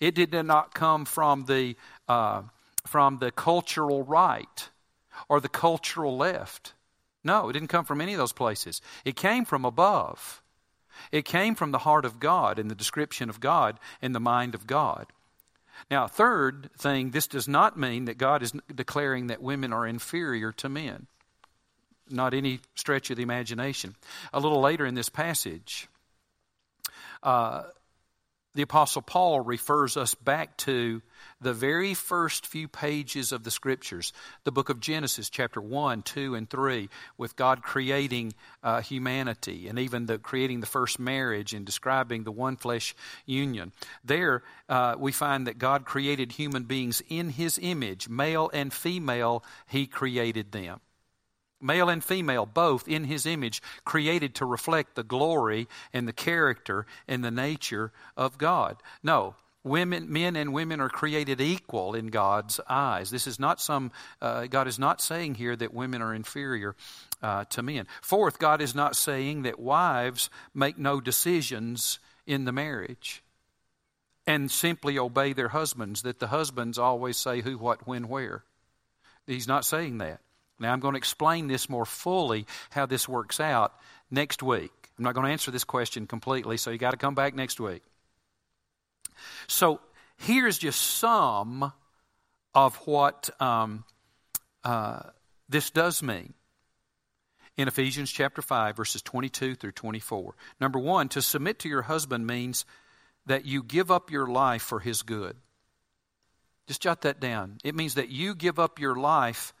It 0.00 0.14
did 0.14 0.32
not 0.32 0.74
come 0.74 1.04
from 1.04 1.44
the, 1.44 1.76
uh, 2.08 2.42
from 2.86 3.18
the 3.18 3.30
cultural 3.30 4.02
right 4.02 4.68
or 5.28 5.40
the 5.40 5.48
cultural 5.48 6.16
left. 6.16 6.74
No, 7.24 7.48
it 7.48 7.52
didn't 7.52 7.68
come 7.68 7.84
from 7.84 8.00
any 8.00 8.12
of 8.12 8.18
those 8.18 8.32
places. 8.32 8.80
It 9.04 9.16
came 9.16 9.44
from 9.44 9.64
above. 9.64 10.42
It 11.10 11.24
came 11.24 11.54
from 11.54 11.70
the 11.70 11.78
heart 11.78 12.04
of 12.04 12.20
God 12.20 12.58
and 12.58 12.70
the 12.70 12.74
description 12.74 13.30
of 13.30 13.40
God 13.40 13.78
and 14.00 14.14
the 14.14 14.20
mind 14.20 14.54
of 14.54 14.66
God. 14.66 15.06
Now, 15.90 16.06
third 16.06 16.70
thing, 16.78 17.10
this 17.10 17.26
does 17.26 17.48
not 17.48 17.78
mean 17.78 18.04
that 18.04 18.18
God 18.18 18.42
is 18.42 18.52
declaring 18.72 19.28
that 19.28 19.42
women 19.42 19.72
are 19.72 19.86
inferior 19.86 20.52
to 20.52 20.68
men. 20.68 21.06
Not 22.08 22.34
any 22.34 22.60
stretch 22.74 23.10
of 23.10 23.16
the 23.16 23.22
imagination. 23.22 23.96
A 24.32 24.40
little 24.40 24.60
later 24.60 24.84
in 24.86 24.94
this 24.94 25.08
passage, 25.08 25.88
uh, 27.22 27.64
the 28.54 28.62
Apostle 28.62 29.02
Paul 29.02 29.40
refers 29.40 29.96
us 29.96 30.14
back 30.14 30.56
to 30.58 31.00
the 31.40 31.54
very 31.54 31.94
first 31.94 32.46
few 32.46 32.68
pages 32.68 33.32
of 33.32 33.44
the 33.44 33.50
Scriptures, 33.50 34.12
the 34.44 34.52
book 34.52 34.68
of 34.68 34.78
Genesis, 34.78 35.30
chapter 35.30 35.60
1, 35.60 36.02
2, 36.02 36.34
and 36.34 36.48
3, 36.48 36.88
with 37.16 37.34
God 37.34 37.62
creating 37.62 38.34
uh, 38.62 38.82
humanity 38.82 39.68
and 39.68 39.78
even 39.78 40.06
the, 40.06 40.18
creating 40.18 40.60
the 40.60 40.66
first 40.66 40.98
marriage 40.98 41.54
and 41.54 41.64
describing 41.64 42.24
the 42.24 42.32
one 42.32 42.56
flesh 42.56 42.94
union. 43.24 43.72
There, 44.04 44.42
uh, 44.68 44.96
we 44.98 45.12
find 45.12 45.46
that 45.46 45.58
God 45.58 45.84
created 45.84 46.32
human 46.32 46.64
beings 46.64 47.02
in 47.08 47.30
His 47.30 47.58
image, 47.60 48.08
male 48.08 48.50
and 48.52 48.72
female, 48.72 49.44
He 49.66 49.86
created 49.86 50.52
them 50.52 50.80
male 51.62 51.88
and 51.88 52.02
female, 52.02 52.46
both 52.46 52.88
in 52.88 53.04
his 53.04 53.26
image, 53.26 53.62
created 53.84 54.34
to 54.36 54.44
reflect 54.44 54.94
the 54.94 55.02
glory 55.02 55.68
and 55.92 56.06
the 56.06 56.12
character 56.12 56.86
and 57.06 57.24
the 57.24 57.30
nature 57.30 57.92
of 58.16 58.38
God. 58.38 58.76
No, 59.02 59.34
women, 59.64 60.12
men 60.12 60.36
and 60.36 60.52
women 60.52 60.80
are 60.80 60.88
created 60.88 61.40
equal 61.40 61.94
in 61.94 62.08
God's 62.08 62.60
eyes. 62.68 63.10
This 63.10 63.26
is 63.26 63.38
not 63.38 63.60
some, 63.60 63.92
uh, 64.20 64.46
God 64.46 64.68
is 64.68 64.78
not 64.78 65.00
saying 65.00 65.36
here 65.36 65.56
that 65.56 65.74
women 65.74 66.02
are 66.02 66.14
inferior 66.14 66.74
uh, 67.22 67.44
to 67.50 67.62
men. 67.62 67.86
Fourth, 68.00 68.38
God 68.38 68.60
is 68.60 68.74
not 68.74 68.96
saying 68.96 69.42
that 69.42 69.58
wives 69.58 70.30
make 70.54 70.78
no 70.78 71.00
decisions 71.00 71.98
in 72.26 72.44
the 72.44 72.52
marriage 72.52 73.22
and 74.26 74.50
simply 74.50 74.98
obey 74.98 75.32
their 75.32 75.48
husbands, 75.48 76.02
that 76.02 76.20
the 76.20 76.28
husbands 76.28 76.78
always 76.78 77.16
say 77.16 77.40
who, 77.40 77.58
what, 77.58 77.86
when, 77.86 78.08
where. 78.08 78.44
He's 79.26 79.48
not 79.48 79.64
saying 79.64 79.98
that. 79.98 80.20
Now, 80.62 80.72
I'm 80.72 80.80
going 80.80 80.94
to 80.94 80.98
explain 80.98 81.48
this 81.48 81.68
more 81.68 81.84
fully, 81.84 82.46
how 82.70 82.86
this 82.86 83.08
works 83.08 83.40
out, 83.40 83.74
next 84.10 84.42
week. 84.42 84.72
I'm 84.96 85.04
not 85.04 85.14
going 85.14 85.26
to 85.26 85.32
answer 85.32 85.50
this 85.50 85.64
question 85.64 86.06
completely, 86.06 86.56
so 86.56 86.70
you 86.70 86.78
got 86.78 86.92
to 86.92 86.96
come 86.96 87.14
back 87.14 87.34
next 87.34 87.60
week. 87.60 87.82
So, 89.48 89.80
here's 90.16 90.58
just 90.58 90.80
some 90.80 91.72
of 92.54 92.76
what 92.86 93.30
um, 93.40 93.84
uh, 94.64 95.00
this 95.48 95.70
does 95.70 96.02
mean 96.02 96.34
in 97.56 97.68
Ephesians 97.68 98.10
chapter 98.10 98.40
5, 98.40 98.76
verses 98.76 99.02
22 99.02 99.54
through 99.56 99.72
24. 99.72 100.34
Number 100.60 100.78
one, 100.78 101.08
to 101.10 101.22
submit 101.22 101.58
to 101.60 101.68
your 101.68 101.82
husband 101.82 102.26
means 102.26 102.64
that 103.26 103.44
you 103.44 103.62
give 103.62 103.90
up 103.90 104.10
your 104.10 104.26
life 104.26 104.62
for 104.62 104.80
his 104.80 105.02
good. 105.02 105.36
Just 106.66 106.82
jot 106.82 107.02
that 107.02 107.20
down. 107.20 107.58
It 107.64 107.74
means 107.74 107.94
that 107.94 108.08
you 108.08 108.34
give 108.34 108.58
up 108.58 108.78
your 108.78 108.96
life 108.96 109.52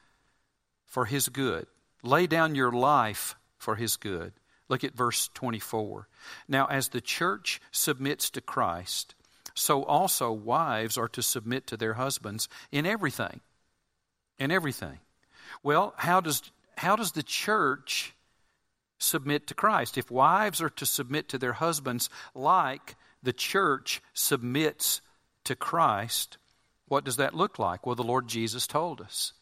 for 0.92 1.06
his 1.06 1.30
good. 1.30 1.66
Lay 2.02 2.26
down 2.26 2.54
your 2.54 2.70
life 2.70 3.34
for 3.56 3.76
his 3.76 3.96
good. 3.96 4.34
Look 4.68 4.84
at 4.84 4.94
verse 4.94 5.30
24. 5.32 6.06
Now, 6.48 6.66
as 6.66 6.88
the 6.88 7.00
church 7.00 7.62
submits 7.70 8.28
to 8.30 8.42
Christ, 8.42 9.14
so 9.54 9.84
also 9.84 10.30
wives 10.32 10.98
are 10.98 11.08
to 11.08 11.22
submit 11.22 11.66
to 11.68 11.78
their 11.78 11.94
husbands 11.94 12.46
in 12.70 12.84
everything. 12.84 13.40
In 14.38 14.50
everything. 14.50 14.98
Well, 15.62 15.94
how 15.96 16.20
does, 16.20 16.42
how 16.76 16.96
does 16.96 17.12
the 17.12 17.22
church 17.22 18.14
submit 18.98 19.46
to 19.46 19.54
Christ? 19.54 19.96
If 19.96 20.10
wives 20.10 20.60
are 20.60 20.70
to 20.70 20.84
submit 20.84 21.30
to 21.30 21.38
their 21.38 21.54
husbands 21.54 22.10
like 22.34 22.96
the 23.22 23.32
church 23.32 24.02
submits 24.12 25.00
to 25.44 25.56
Christ, 25.56 26.36
what 26.86 27.02
does 27.02 27.16
that 27.16 27.32
look 27.32 27.58
like? 27.58 27.86
Well, 27.86 27.96
the 27.96 28.02
Lord 28.02 28.28
Jesus 28.28 28.66
told 28.66 29.00
us 29.00 29.32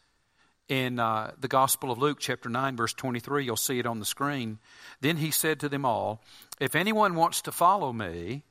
in 0.71 0.99
uh, 0.99 1.31
the 1.37 1.49
Gospel 1.49 1.91
of 1.91 1.97
Luke, 1.97 2.19
chapter 2.21 2.47
9, 2.47 2.77
verse 2.77 2.93
23. 2.93 3.43
You'll 3.43 3.57
see 3.57 3.79
it 3.79 3.85
on 3.85 3.99
the 3.99 4.05
screen. 4.05 4.57
Then 5.01 5.17
he 5.17 5.29
said 5.29 5.59
to 5.59 5.69
them 5.69 5.83
all, 5.83 6.23
If 6.61 6.77
anyone 6.77 7.15
wants 7.15 7.41
to 7.41 7.51
follow 7.51 7.91
me, 7.91 8.45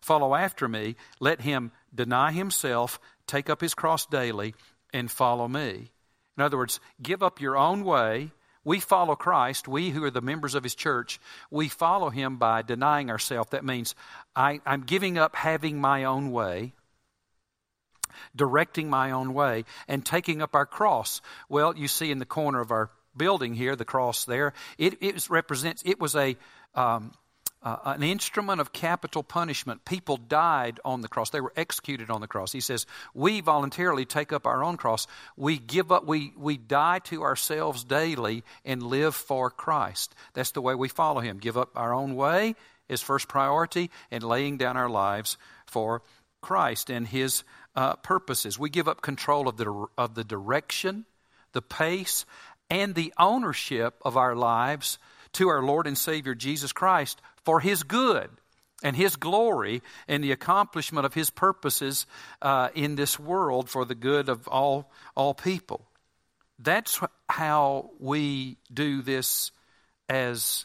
follow 0.00 0.36
after 0.36 0.68
me, 0.68 0.94
let 1.18 1.40
him 1.40 1.72
deny 1.92 2.30
himself, 2.30 3.00
take 3.26 3.50
up 3.50 3.60
his 3.60 3.74
cross 3.74 4.06
daily, 4.06 4.54
and 4.92 5.10
follow 5.10 5.48
me. 5.48 5.90
In 6.36 6.44
other 6.44 6.56
words, 6.56 6.78
give 7.02 7.20
up 7.20 7.40
your 7.40 7.56
own 7.56 7.82
way. 7.82 8.30
We 8.62 8.78
follow 8.78 9.16
Christ. 9.16 9.66
We 9.66 9.90
who 9.90 10.04
are 10.04 10.10
the 10.12 10.20
members 10.20 10.54
of 10.54 10.62
his 10.62 10.76
church, 10.76 11.18
we 11.50 11.68
follow 11.68 12.10
him 12.10 12.36
by 12.36 12.62
denying 12.62 13.10
ourselves. 13.10 13.50
That 13.50 13.64
means 13.64 13.96
I, 14.36 14.60
I'm 14.64 14.82
giving 14.82 15.18
up 15.18 15.34
having 15.34 15.80
my 15.80 16.04
own 16.04 16.30
way 16.30 16.74
directing 18.34 18.90
my 18.90 19.10
own 19.10 19.34
way, 19.34 19.64
and 19.88 20.04
taking 20.04 20.42
up 20.42 20.54
our 20.54 20.66
cross. 20.66 21.20
Well, 21.48 21.76
you 21.76 21.88
see 21.88 22.10
in 22.10 22.18
the 22.18 22.26
corner 22.26 22.60
of 22.60 22.70
our 22.70 22.90
building 23.16 23.54
here, 23.54 23.76
the 23.76 23.84
cross 23.84 24.24
there, 24.24 24.52
it, 24.78 25.02
it 25.02 25.28
represents, 25.30 25.82
it 25.86 25.98
was 25.98 26.14
a, 26.14 26.36
um, 26.74 27.12
uh, 27.62 27.78
an 27.84 28.02
instrument 28.02 28.60
of 28.60 28.72
capital 28.72 29.22
punishment. 29.22 29.84
People 29.84 30.16
died 30.16 30.78
on 30.84 31.00
the 31.00 31.08
cross. 31.08 31.30
They 31.30 31.40
were 31.40 31.52
executed 31.56 32.10
on 32.10 32.20
the 32.20 32.28
cross. 32.28 32.52
He 32.52 32.60
says, 32.60 32.86
we 33.14 33.40
voluntarily 33.40 34.04
take 34.04 34.32
up 34.32 34.46
our 34.46 34.62
own 34.62 34.76
cross. 34.76 35.06
We 35.36 35.58
give 35.58 35.90
up, 35.90 36.06
we, 36.06 36.32
we 36.36 36.58
die 36.58 37.00
to 37.04 37.22
ourselves 37.22 37.82
daily 37.82 38.44
and 38.64 38.82
live 38.82 39.14
for 39.14 39.50
Christ. 39.50 40.14
That's 40.34 40.52
the 40.52 40.62
way 40.62 40.74
we 40.74 40.88
follow 40.88 41.20
him. 41.20 41.38
Give 41.38 41.56
up 41.56 41.70
our 41.74 41.92
own 41.92 42.14
way 42.14 42.54
is 42.88 43.02
first 43.02 43.26
priority 43.26 43.90
and 44.12 44.22
laying 44.22 44.58
down 44.58 44.76
our 44.76 44.90
lives 44.90 45.38
for 45.66 46.02
Christ 46.40 46.90
and 46.90 47.06
his 47.06 47.44
uh, 47.74 47.96
purposes. 47.96 48.58
We 48.58 48.70
give 48.70 48.88
up 48.88 49.02
control 49.02 49.48
of 49.48 49.56
the, 49.56 49.86
of 49.98 50.14
the 50.14 50.24
direction, 50.24 51.04
the 51.52 51.62
pace, 51.62 52.24
and 52.70 52.94
the 52.94 53.12
ownership 53.18 53.94
of 54.04 54.16
our 54.16 54.34
lives 54.34 54.98
to 55.32 55.48
our 55.48 55.62
Lord 55.62 55.86
and 55.86 55.96
Savior 55.96 56.34
Jesus 56.34 56.72
Christ 56.72 57.20
for 57.44 57.60
His 57.60 57.82
good 57.82 58.30
and 58.82 58.96
His 58.96 59.16
glory 59.16 59.82
and 60.08 60.24
the 60.24 60.32
accomplishment 60.32 61.06
of 61.06 61.14
His 61.14 61.30
purposes 61.30 62.06
uh, 62.42 62.70
in 62.74 62.96
this 62.96 63.18
world 63.18 63.68
for 63.68 63.84
the 63.84 63.94
good 63.94 64.28
of 64.28 64.48
all, 64.48 64.90
all 65.14 65.34
people. 65.34 65.86
That's 66.58 67.00
how 67.28 67.90
we 67.98 68.56
do 68.72 69.02
this 69.02 69.52
as 70.08 70.64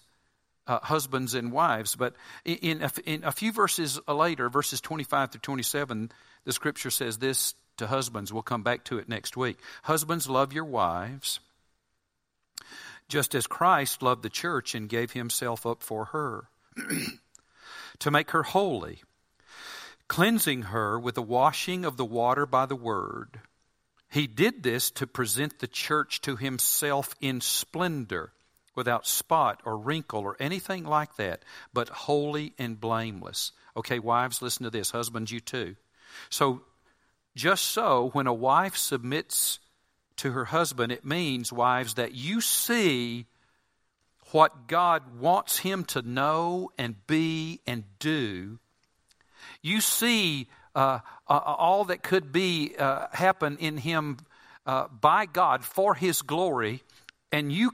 uh, 0.68 0.80
husbands 0.82 1.34
and 1.34 1.52
wives. 1.52 1.96
But 1.96 2.16
in, 2.46 2.82
in, 2.82 2.90
in 3.06 3.24
a 3.24 3.32
few 3.32 3.52
verses 3.52 4.00
later, 4.08 4.50
verses 4.50 4.82
25 4.82 5.32
through 5.32 5.42
27, 5.42 6.12
the 6.46 6.54
scripture 6.54 6.90
says 6.90 7.18
this 7.18 7.54
to 7.78 7.88
husbands. 7.88 8.32
We'll 8.32 8.44
come 8.44 8.64
back 8.64 8.84
to 8.86 8.98
it 8.98 9.10
next 9.10 9.36
week. 9.36 9.58
Husbands, 9.84 10.30
love 10.30 10.54
your 10.54 10.66
wives, 10.66 11.40
just 13.10 13.36
as 13.36 13.48
Christ 13.48 14.02
loved 14.02 14.24
the 14.24 14.30
church 14.30 14.76
and 14.76 14.88
gave 14.88 15.12
himself 15.12 15.66
up 15.66 15.84
for 15.84 16.06
her, 16.06 16.46
to 18.00 18.12
make 18.12 18.32
her 18.32 18.44
holy, 18.44 19.02
cleansing 20.08 20.64
her 20.64 21.00
with 21.00 21.16
the 21.16 21.22
washing 21.22 21.86
of 21.86 21.98
the 21.98 22.06
water 22.06 22.46
by 22.46 22.66
the 22.66 22.76
word. 22.76 23.40
He 24.10 24.28
did 24.28 24.62
this 24.62 24.92
to 24.92 25.08
present 25.08 25.60
the 25.60 25.68
church 25.68 26.22
to 26.22 26.36
himself 26.36 27.16
in 27.22 27.40
splendor, 27.40 28.34
without 28.76 29.06
spot 29.06 29.62
or 29.66 29.78
wrinkle 29.78 30.22
or 30.22 30.38
anything 30.40 30.84
like 30.84 31.16
that, 31.18 31.44
but 31.74 31.90
holy 31.90 32.54
and 32.58 32.80
blameless. 32.80 33.52
Okay, 33.76 34.00
wives, 34.00 34.42
listen 34.42 34.64
to 34.64 34.70
this. 34.70 34.92
Husbands, 34.92 35.32
you 35.32 35.40
too. 35.40 35.76
So, 36.30 36.62
just 37.36 37.66
so, 37.66 38.10
when 38.14 38.28
a 38.28 38.34
wife 38.34 38.76
submits 38.76 39.60
to 40.18 40.32
her 40.32 40.46
husband, 40.46 40.92
it 40.92 41.06
means, 41.06 41.54
wives, 41.54 41.94
that 41.96 42.14
you 42.14 42.42
see 42.42 43.26
what 44.32 44.68
God 44.68 45.20
wants 45.20 45.60
him 45.60 45.84
to 45.86 46.02
know 46.02 46.72
and 46.78 46.96
be 47.08 47.62
and 47.66 47.84
do. 48.00 48.60
You 49.62 49.82
see 49.82 50.48
uh, 50.76 51.00
uh, 51.28 51.38
all 51.38 51.86
that 51.86 52.04
could 52.04 52.32
be 52.32 52.76
uh, 52.78 53.08
happen 53.12 53.58
in 53.60 53.78
him 53.78 54.18
uh, 54.66 54.88
by 54.88 55.26
God 55.26 55.64
for 55.64 55.96
his 55.96 56.22
glory, 56.22 56.82
and 57.32 57.52
you 57.52 57.74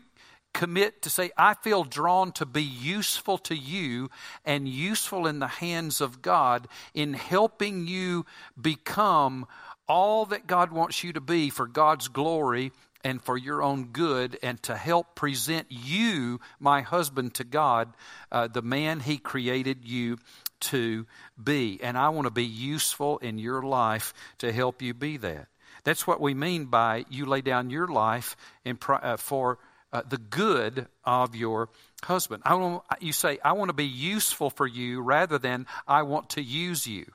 commit 0.58 1.04
to 1.04 1.10
say, 1.12 1.30
I 1.38 1.54
feel 1.54 1.84
drawn 1.84 2.32
to 2.34 2.46
be 2.46 2.64
useful 2.64 3.38
to 3.38 3.56
you 3.56 4.10
and 4.44 4.68
useful 4.68 5.28
in 5.28 5.38
the 5.38 5.48
hands 5.48 6.02
of 6.02 6.24
God 6.24 6.68
in 6.96 7.14
helping 7.14 7.88
you 7.88 8.26
become 8.60 9.46
all 9.88 10.26
that 10.26 10.48
God 10.48 10.72
wants 10.72 11.04
you 11.04 11.14
to 11.14 11.22
be 11.22 11.52
for 11.52 11.68
God's 11.68 12.08
glory 12.08 12.72
and 13.04 13.22
for 13.22 13.38
your 13.38 13.62
own 13.62 13.86
good, 13.86 14.40
and 14.42 14.62
to 14.64 14.76
help 14.76 15.14
present 15.14 15.68
you, 15.70 16.42
my 16.60 16.82
husband, 16.82 17.36
to 17.36 17.44
God, 17.44 17.94
uh, 18.32 18.48
the 18.48 18.64
man 18.64 19.00
He 19.00 19.20
created 19.20 19.86
you 19.86 20.18
to 20.60 21.06
be. 21.42 21.80
And 21.84 21.96
I 21.96 22.10
want 22.10 22.26
to 22.26 22.32
be 22.34 22.44
useful 22.44 23.20
in 23.20 23.38
your 23.38 23.62
life 23.62 24.16
to 24.40 24.52
help 24.52 24.82
you 24.82 24.96
be 24.96 25.18
that. 25.18 25.48
That's 25.84 26.08
what 26.08 26.20
we 26.20 26.34
mean 26.34 26.66
by 26.66 27.06
you 27.10 27.28
lay 27.28 27.42
down 27.42 27.70
your 27.70 27.88
life 27.88 28.36
in, 28.66 28.80
uh, 28.90 29.18
for 29.18 29.60
uh, 29.98 30.02
the 30.08 30.18
good 30.18 30.88
of 31.04 31.36
your 31.36 31.70
husband. 32.04 32.44
I 32.46 32.54
want, 32.54 32.84
you 33.00 33.12
say, 33.12 33.40
I 33.44 33.54
want 33.54 33.70
to 33.70 33.74
be 33.74 33.86
useful 33.86 34.52
for 34.52 34.68
you 34.68 35.02
rather 35.02 35.40
than 35.40 35.66
I 35.88 36.04
want 36.04 36.32
to 36.32 36.42
use 36.42 36.86
you. 36.86 37.12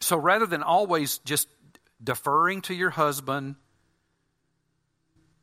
So 0.00 0.16
rather 0.16 0.46
than 0.46 0.62
always 0.62 1.18
just 1.18 1.48
deferring 2.02 2.62
to 2.62 2.74
your 2.74 2.88
husband, 2.88 3.56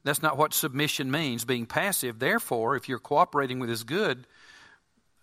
that's 0.04 0.24
not 0.24 0.38
what 0.38 0.56
submission 0.56 1.12
means, 1.12 1.46
being 1.46 1.68
passive. 1.68 2.18
Therefore, 2.18 2.76
if 2.76 2.90
you're 2.90 2.98
cooperating 2.98 3.60
with 3.60 3.70
his 3.70 3.84
good, 3.84 4.26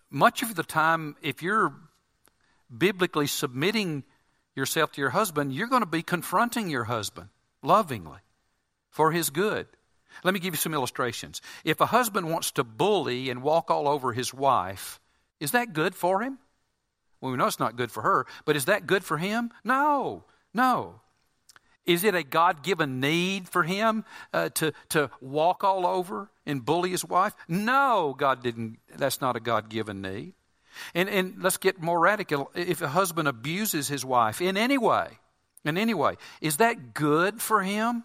much 0.09 0.43
of 0.43 0.55
the 0.55 0.63
time, 0.63 1.17
if 1.21 1.41
you're 1.41 1.73
biblically 2.75 3.27
submitting 3.27 4.05
yourself 4.55 4.93
to 4.93 5.01
your 5.01 5.09
husband, 5.09 5.51
you're 5.51 5.67
going 5.67 5.81
to 5.81 5.85
be 5.85 6.03
confronting 6.03 6.69
your 6.69 6.85
husband 6.85 7.27
lovingly 7.61 8.19
for 8.89 9.11
his 9.11 9.29
good. 9.29 9.67
Let 10.23 10.33
me 10.33 10.39
give 10.39 10.53
you 10.53 10.57
some 10.57 10.73
illustrations. 10.73 11.41
If 11.63 11.81
a 11.81 11.87
husband 11.87 12.31
wants 12.31 12.51
to 12.51 12.63
bully 12.63 13.29
and 13.29 13.41
walk 13.41 13.69
all 13.69 13.87
over 13.87 14.13
his 14.13 14.33
wife, 14.33 14.99
is 15.39 15.51
that 15.51 15.73
good 15.73 15.95
for 15.95 16.21
him? 16.21 16.39
Well, 17.21 17.31
we 17.31 17.37
know 17.37 17.47
it's 17.47 17.59
not 17.59 17.75
good 17.75 17.91
for 17.91 18.03
her, 18.03 18.25
but 18.45 18.55
is 18.55 18.65
that 18.65 18.87
good 18.87 19.03
for 19.03 19.17
him? 19.17 19.51
No, 19.63 20.23
no. 20.53 21.01
Is 21.85 22.03
it 22.03 22.15
a 22.15 22.23
God 22.23 22.63
given 22.63 22.99
need 22.99 23.47
for 23.47 23.63
him 23.63 24.05
uh, 24.33 24.49
to, 24.49 24.73
to 24.89 25.11
walk 25.21 25.63
all 25.63 25.85
over 25.85 26.29
and 26.45 26.65
bully 26.65 26.89
his 26.89 27.05
wife? 27.05 27.35
No, 27.47 28.15
God 28.17 28.41
didn't. 28.41 28.79
That's 28.95 29.21
not 29.21 29.35
a 29.35 29.39
God 29.39 29.69
given 29.69 30.01
need. 30.01 30.33
And, 30.93 31.07
and 31.07 31.41
let's 31.41 31.57
get 31.57 31.81
more 31.81 31.99
radical. 31.99 32.51
If 32.55 32.81
a 32.81 32.87
husband 32.87 33.27
abuses 33.27 33.87
his 33.87 34.03
wife 34.03 34.41
in 34.41 34.57
any 34.57 34.77
way, 34.77 35.19
in 35.63 35.77
any 35.77 35.93
way, 35.93 36.15
is 36.41 36.57
that 36.57 36.93
good 36.93 37.41
for 37.41 37.61
him? 37.61 38.03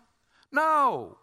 No. 0.52 1.16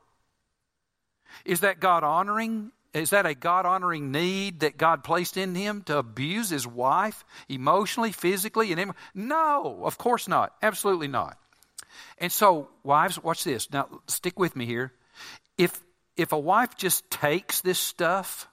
Is 1.45 1.61
that 1.61 1.79
God 1.79 2.03
honoring? 2.03 2.71
Is 2.93 3.11
that 3.11 3.25
a 3.25 3.35
God 3.35 3.65
honoring 3.65 4.11
need 4.11 4.61
that 4.61 4.77
God 4.77 5.03
placed 5.03 5.37
in 5.37 5.55
him 5.55 5.81
to 5.83 5.97
abuse 5.97 6.49
his 6.49 6.65
wife 6.65 7.25
emotionally, 7.47 8.11
physically, 8.11 8.71
and 8.71 8.93
no, 9.13 9.81
of 9.83 9.97
course 9.97 10.27
not. 10.27 10.53
Absolutely 10.61 11.07
not. 11.07 11.37
And 12.17 12.31
so, 12.31 12.69
wives, 12.83 13.21
watch 13.21 13.43
this. 13.43 13.71
Now, 13.71 13.87
stick 14.07 14.39
with 14.39 14.55
me 14.55 14.65
here. 14.65 14.93
If 15.57 15.79
if 16.15 16.31
a 16.31 16.39
wife 16.39 16.75
just 16.75 17.09
takes 17.11 17.61
this 17.61 17.79
stuff 17.79 18.49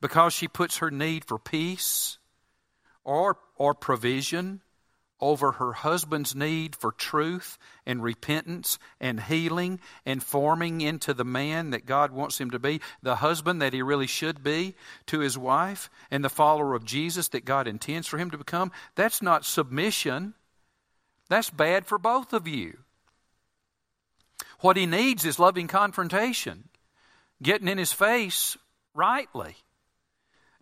because 0.00 0.32
she 0.32 0.46
puts 0.46 0.78
her 0.78 0.90
need 0.90 1.24
for 1.24 1.38
peace 1.38 2.18
or 3.04 3.38
or 3.56 3.74
provision 3.74 4.60
over 5.20 5.52
her 5.52 5.72
husband's 5.72 6.34
need 6.34 6.76
for 6.76 6.92
truth 6.92 7.58
and 7.84 8.02
repentance 8.02 8.78
and 9.00 9.20
healing 9.20 9.80
and 10.06 10.22
forming 10.22 10.80
into 10.80 11.12
the 11.12 11.24
man 11.24 11.70
that 11.70 11.86
God 11.86 12.12
wants 12.12 12.40
him 12.40 12.50
to 12.52 12.58
be, 12.58 12.80
the 13.02 13.16
husband 13.16 13.60
that 13.60 13.72
he 13.72 13.82
really 13.82 14.06
should 14.06 14.42
be 14.42 14.74
to 15.06 15.20
his 15.20 15.36
wife, 15.36 15.90
and 16.10 16.24
the 16.24 16.28
follower 16.28 16.74
of 16.74 16.84
Jesus 16.84 17.28
that 17.28 17.44
God 17.44 17.66
intends 17.66 18.06
for 18.06 18.18
him 18.18 18.30
to 18.30 18.38
become, 18.38 18.70
that's 18.94 19.20
not 19.20 19.44
submission. 19.44 20.34
That's 21.28 21.50
bad 21.50 21.86
for 21.86 21.98
both 21.98 22.32
of 22.32 22.46
you. 22.46 22.78
What 24.60 24.76
he 24.76 24.86
needs 24.86 25.24
is 25.24 25.38
loving 25.38 25.68
confrontation, 25.68 26.68
getting 27.42 27.68
in 27.68 27.78
his 27.78 27.92
face 27.92 28.56
rightly, 28.94 29.56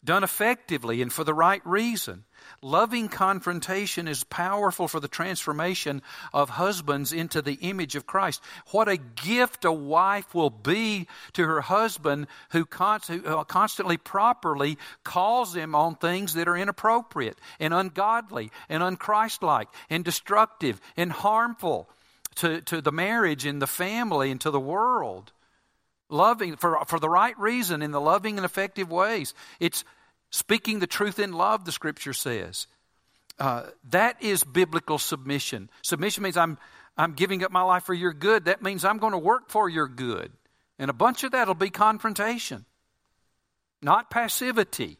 done 0.04 0.24
effectively 0.24 1.02
and 1.02 1.12
for 1.12 1.24
the 1.24 1.34
right 1.34 1.62
reason. 1.64 2.24
Loving 2.66 3.08
confrontation 3.08 4.08
is 4.08 4.24
powerful 4.24 4.88
for 4.88 4.98
the 4.98 5.06
transformation 5.06 6.02
of 6.32 6.50
husbands 6.50 7.12
into 7.12 7.40
the 7.40 7.54
image 7.60 7.94
of 7.94 8.08
Christ. 8.08 8.42
What 8.72 8.88
a 8.88 8.96
gift 8.96 9.64
a 9.64 9.70
wife 9.70 10.34
will 10.34 10.50
be 10.50 11.06
to 11.34 11.44
her 11.44 11.60
husband 11.60 12.26
who, 12.50 12.66
uh, 12.80 13.44
constantly 13.44 13.96
properly 13.98 14.78
calls 15.04 15.54
him 15.54 15.76
on 15.76 15.94
things 15.94 16.34
that 16.34 16.48
are 16.48 16.56
inappropriate 16.56 17.38
and 17.60 17.72
ungodly 17.72 18.50
and 18.68 18.82
unchristlike 18.82 19.68
and 19.88 20.04
destructive 20.04 20.80
and 20.96 21.12
harmful 21.12 21.88
to, 22.34 22.62
to 22.62 22.80
the 22.80 22.90
marriage 22.90 23.46
and 23.46 23.62
the 23.62 23.68
family 23.68 24.32
and 24.32 24.40
to 24.40 24.50
the 24.50 24.58
world 24.58 25.30
loving 26.08 26.56
for, 26.56 26.84
for 26.86 26.98
the 26.98 27.08
right 27.08 27.38
reason 27.38 27.82
in 27.82 27.92
the 27.92 28.00
loving 28.00 28.38
and 28.38 28.44
effective 28.44 28.90
ways. 28.90 29.34
It's 29.60 29.84
Speaking 30.30 30.78
the 30.78 30.86
truth 30.86 31.18
in 31.18 31.32
love, 31.32 31.64
the 31.64 31.72
scripture 31.72 32.12
says. 32.12 32.66
Uh, 33.38 33.64
that 33.90 34.22
is 34.22 34.44
biblical 34.44 34.98
submission. 34.98 35.70
Submission 35.82 36.22
means 36.22 36.36
I'm, 36.36 36.58
I'm 36.96 37.12
giving 37.12 37.44
up 37.44 37.52
my 37.52 37.62
life 37.62 37.84
for 37.84 37.94
your 37.94 38.12
good. 38.12 38.46
That 38.46 38.62
means 38.62 38.84
I'm 38.84 38.98
going 38.98 39.12
to 39.12 39.18
work 39.18 39.50
for 39.50 39.68
your 39.68 39.88
good. 39.88 40.32
And 40.78 40.90
a 40.90 40.94
bunch 40.94 41.24
of 41.24 41.32
that 41.32 41.46
will 41.46 41.54
be 41.54 41.70
confrontation, 41.70 42.64
not 43.82 44.10
passivity. 44.10 44.98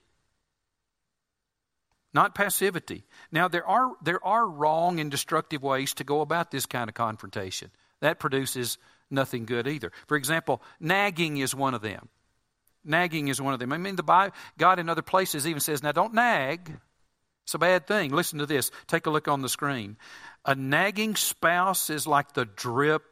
Not 2.14 2.34
passivity. 2.34 3.04
Now, 3.30 3.46
there 3.48 3.66
are, 3.66 3.90
there 4.02 4.24
are 4.24 4.46
wrong 4.46 5.00
and 5.00 5.10
destructive 5.10 5.62
ways 5.62 5.92
to 5.94 6.04
go 6.04 6.22
about 6.22 6.50
this 6.50 6.64
kind 6.64 6.88
of 6.88 6.94
confrontation. 6.94 7.70
That 8.00 8.18
produces 8.18 8.78
nothing 9.10 9.44
good 9.44 9.68
either. 9.68 9.92
For 10.06 10.16
example, 10.16 10.62
nagging 10.80 11.36
is 11.36 11.54
one 11.54 11.74
of 11.74 11.82
them. 11.82 12.08
Nagging 12.86 13.28
is 13.28 13.40
one 13.40 13.52
of 13.52 13.60
them. 13.60 13.72
I 13.72 13.78
mean, 13.78 13.96
the 13.96 14.02
Bible, 14.02 14.34
God 14.56 14.78
in 14.78 14.88
other 14.88 15.02
places 15.02 15.46
even 15.46 15.60
says, 15.60 15.82
now 15.82 15.92
don't 15.92 16.14
nag. 16.14 16.78
It's 17.44 17.54
a 17.54 17.58
bad 17.58 17.86
thing. 17.86 18.12
Listen 18.12 18.38
to 18.40 18.46
this. 18.46 18.70
Take 18.86 19.06
a 19.06 19.10
look 19.10 19.28
on 19.28 19.42
the 19.42 19.48
screen. 19.48 19.96
A 20.44 20.54
nagging 20.54 21.16
spouse 21.16 21.90
is 21.90 22.06
like 22.06 22.32
the 22.32 22.44
drip, 22.44 23.04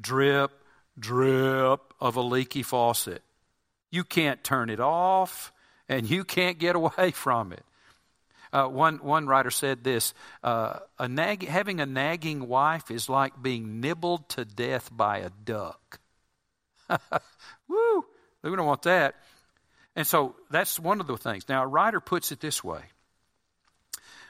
drip, 0.00 0.50
drip 0.98 1.80
of 2.00 2.16
a 2.16 2.20
leaky 2.20 2.62
faucet. 2.62 3.22
You 3.90 4.04
can't 4.04 4.42
turn 4.42 4.70
it 4.70 4.80
off, 4.80 5.52
and 5.88 6.08
you 6.08 6.24
can't 6.24 6.58
get 6.58 6.74
away 6.76 7.10
from 7.14 7.52
it. 7.52 7.64
Uh, 8.52 8.66
one, 8.66 8.96
one 8.98 9.26
writer 9.26 9.50
said 9.50 9.84
this 9.84 10.14
uh, 10.42 10.78
a 10.98 11.08
nag, 11.08 11.46
having 11.46 11.80
a 11.80 11.86
nagging 11.86 12.48
wife 12.48 12.90
is 12.90 13.08
like 13.08 13.40
being 13.42 13.80
nibbled 13.80 14.28
to 14.30 14.44
death 14.44 14.88
by 14.92 15.18
a 15.18 15.30
duck. 15.30 16.00
Woo! 17.68 18.04
We 18.50 18.56
don't 18.56 18.66
want 18.66 18.82
that. 18.82 19.16
And 19.94 20.06
so 20.06 20.36
that's 20.50 20.78
one 20.78 21.00
of 21.00 21.06
the 21.06 21.16
things. 21.16 21.48
Now, 21.48 21.62
a 21.62 21.66
writer 21.66 22.00
puts 22.00 22.32
it 22.32 22.40
this 22.40 22.62
way. 22.62 22.82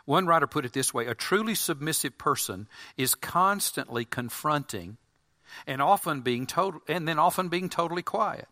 One 0.05 0.26
writer 0.26 0.46
put 0.46 0.64
it 0.64 0.72
this 0.72 0.94
way 0.94 1.07
a 1.07 1.14
truly 1.14 1.55
submissive 1.55 2.16
person 2.16 2.68
is 2.96 3.14
constantly 3.14 4.05
confronting 4.05 4.96
and 5.66 5.83
often 5.83 6.22
being 6.22 6.46
total, 6.46 6.81
and 6.88 7.07
then 7.07 7.18
often 7.18 7.48
being 7.48 7.68
totally 7.68 8.02
quiet. 8.02 8.48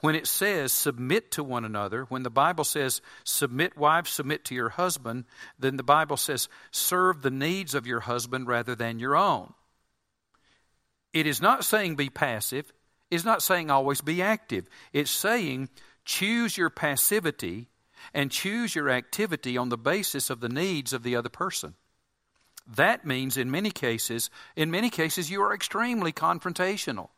When 0.00 0.14
it 0.14 0.26
says 0.26 0.72
submit 0.72 1.32
to 1.32 1.44
one 1.44 1.64
another, 1.64 2.04
when 2.04 2.22
the 2.22 2.30
Bible 2.30 2.64
says 2.64 3.00
submit 3.24 3.76
wives, 3.76 4.10
submit 4.10 4.44
to 4.46 4.54
your 4.54 4.70
husband, 4.70 5.24
then 5.58 5.76
the 5.76 5.82
Bible 5.82 6.16
says 6.16 6.48
serve 6.70 7.22
the 7.22 7.30
needs 7.30 7.74
of 7.74 7.86
your 7.86 8.00
husband 8.00 8.46
rather 8.48 8.74
than 8.74 8.98
your 8.98 9.16
own. 9.16 9.52
It 11.12 11.26
is 11.26 11.42
not 11.42 11.64
saying 11.64 11.96
be 11.96 12.10
passive, 12.10 12.72
is 13.10 13.24
not 13.24 13.42
saying 13.42 13.70
always 13.70 14.00
be 14.00 14.22
active. 14.22 14.68
It's 14.92 15.10
saying 15.10 15.68
choose 16.04 16.56
your 16.56 16.70
passivity 16.70 17.68
and 18.14 18.30
choose 18.30 18.74
your 18.74 18.90
activity 18.90 19.56
on 19.56 19.68
the 19.68 19.78
basis 19.78 20.30
of 20.30 20.40
the 20.40 20.48
needs 20.48 20.92
of 20.92 21.02
the 21.02 21.16
other 21.16 21.28
person. 21.28 21.74
That 22.66 23.06
means 23.06 23.36
in 23.36 23.50
many 23.50 23.70
cases, 23.70 24.30
in 24.54 24.70
many 24.70 24.90
cases 24.90 25.30
you 25.30 25.42
are 25.42 25.54
extremely 25.54 26.12
confrontational. 26.12 27.08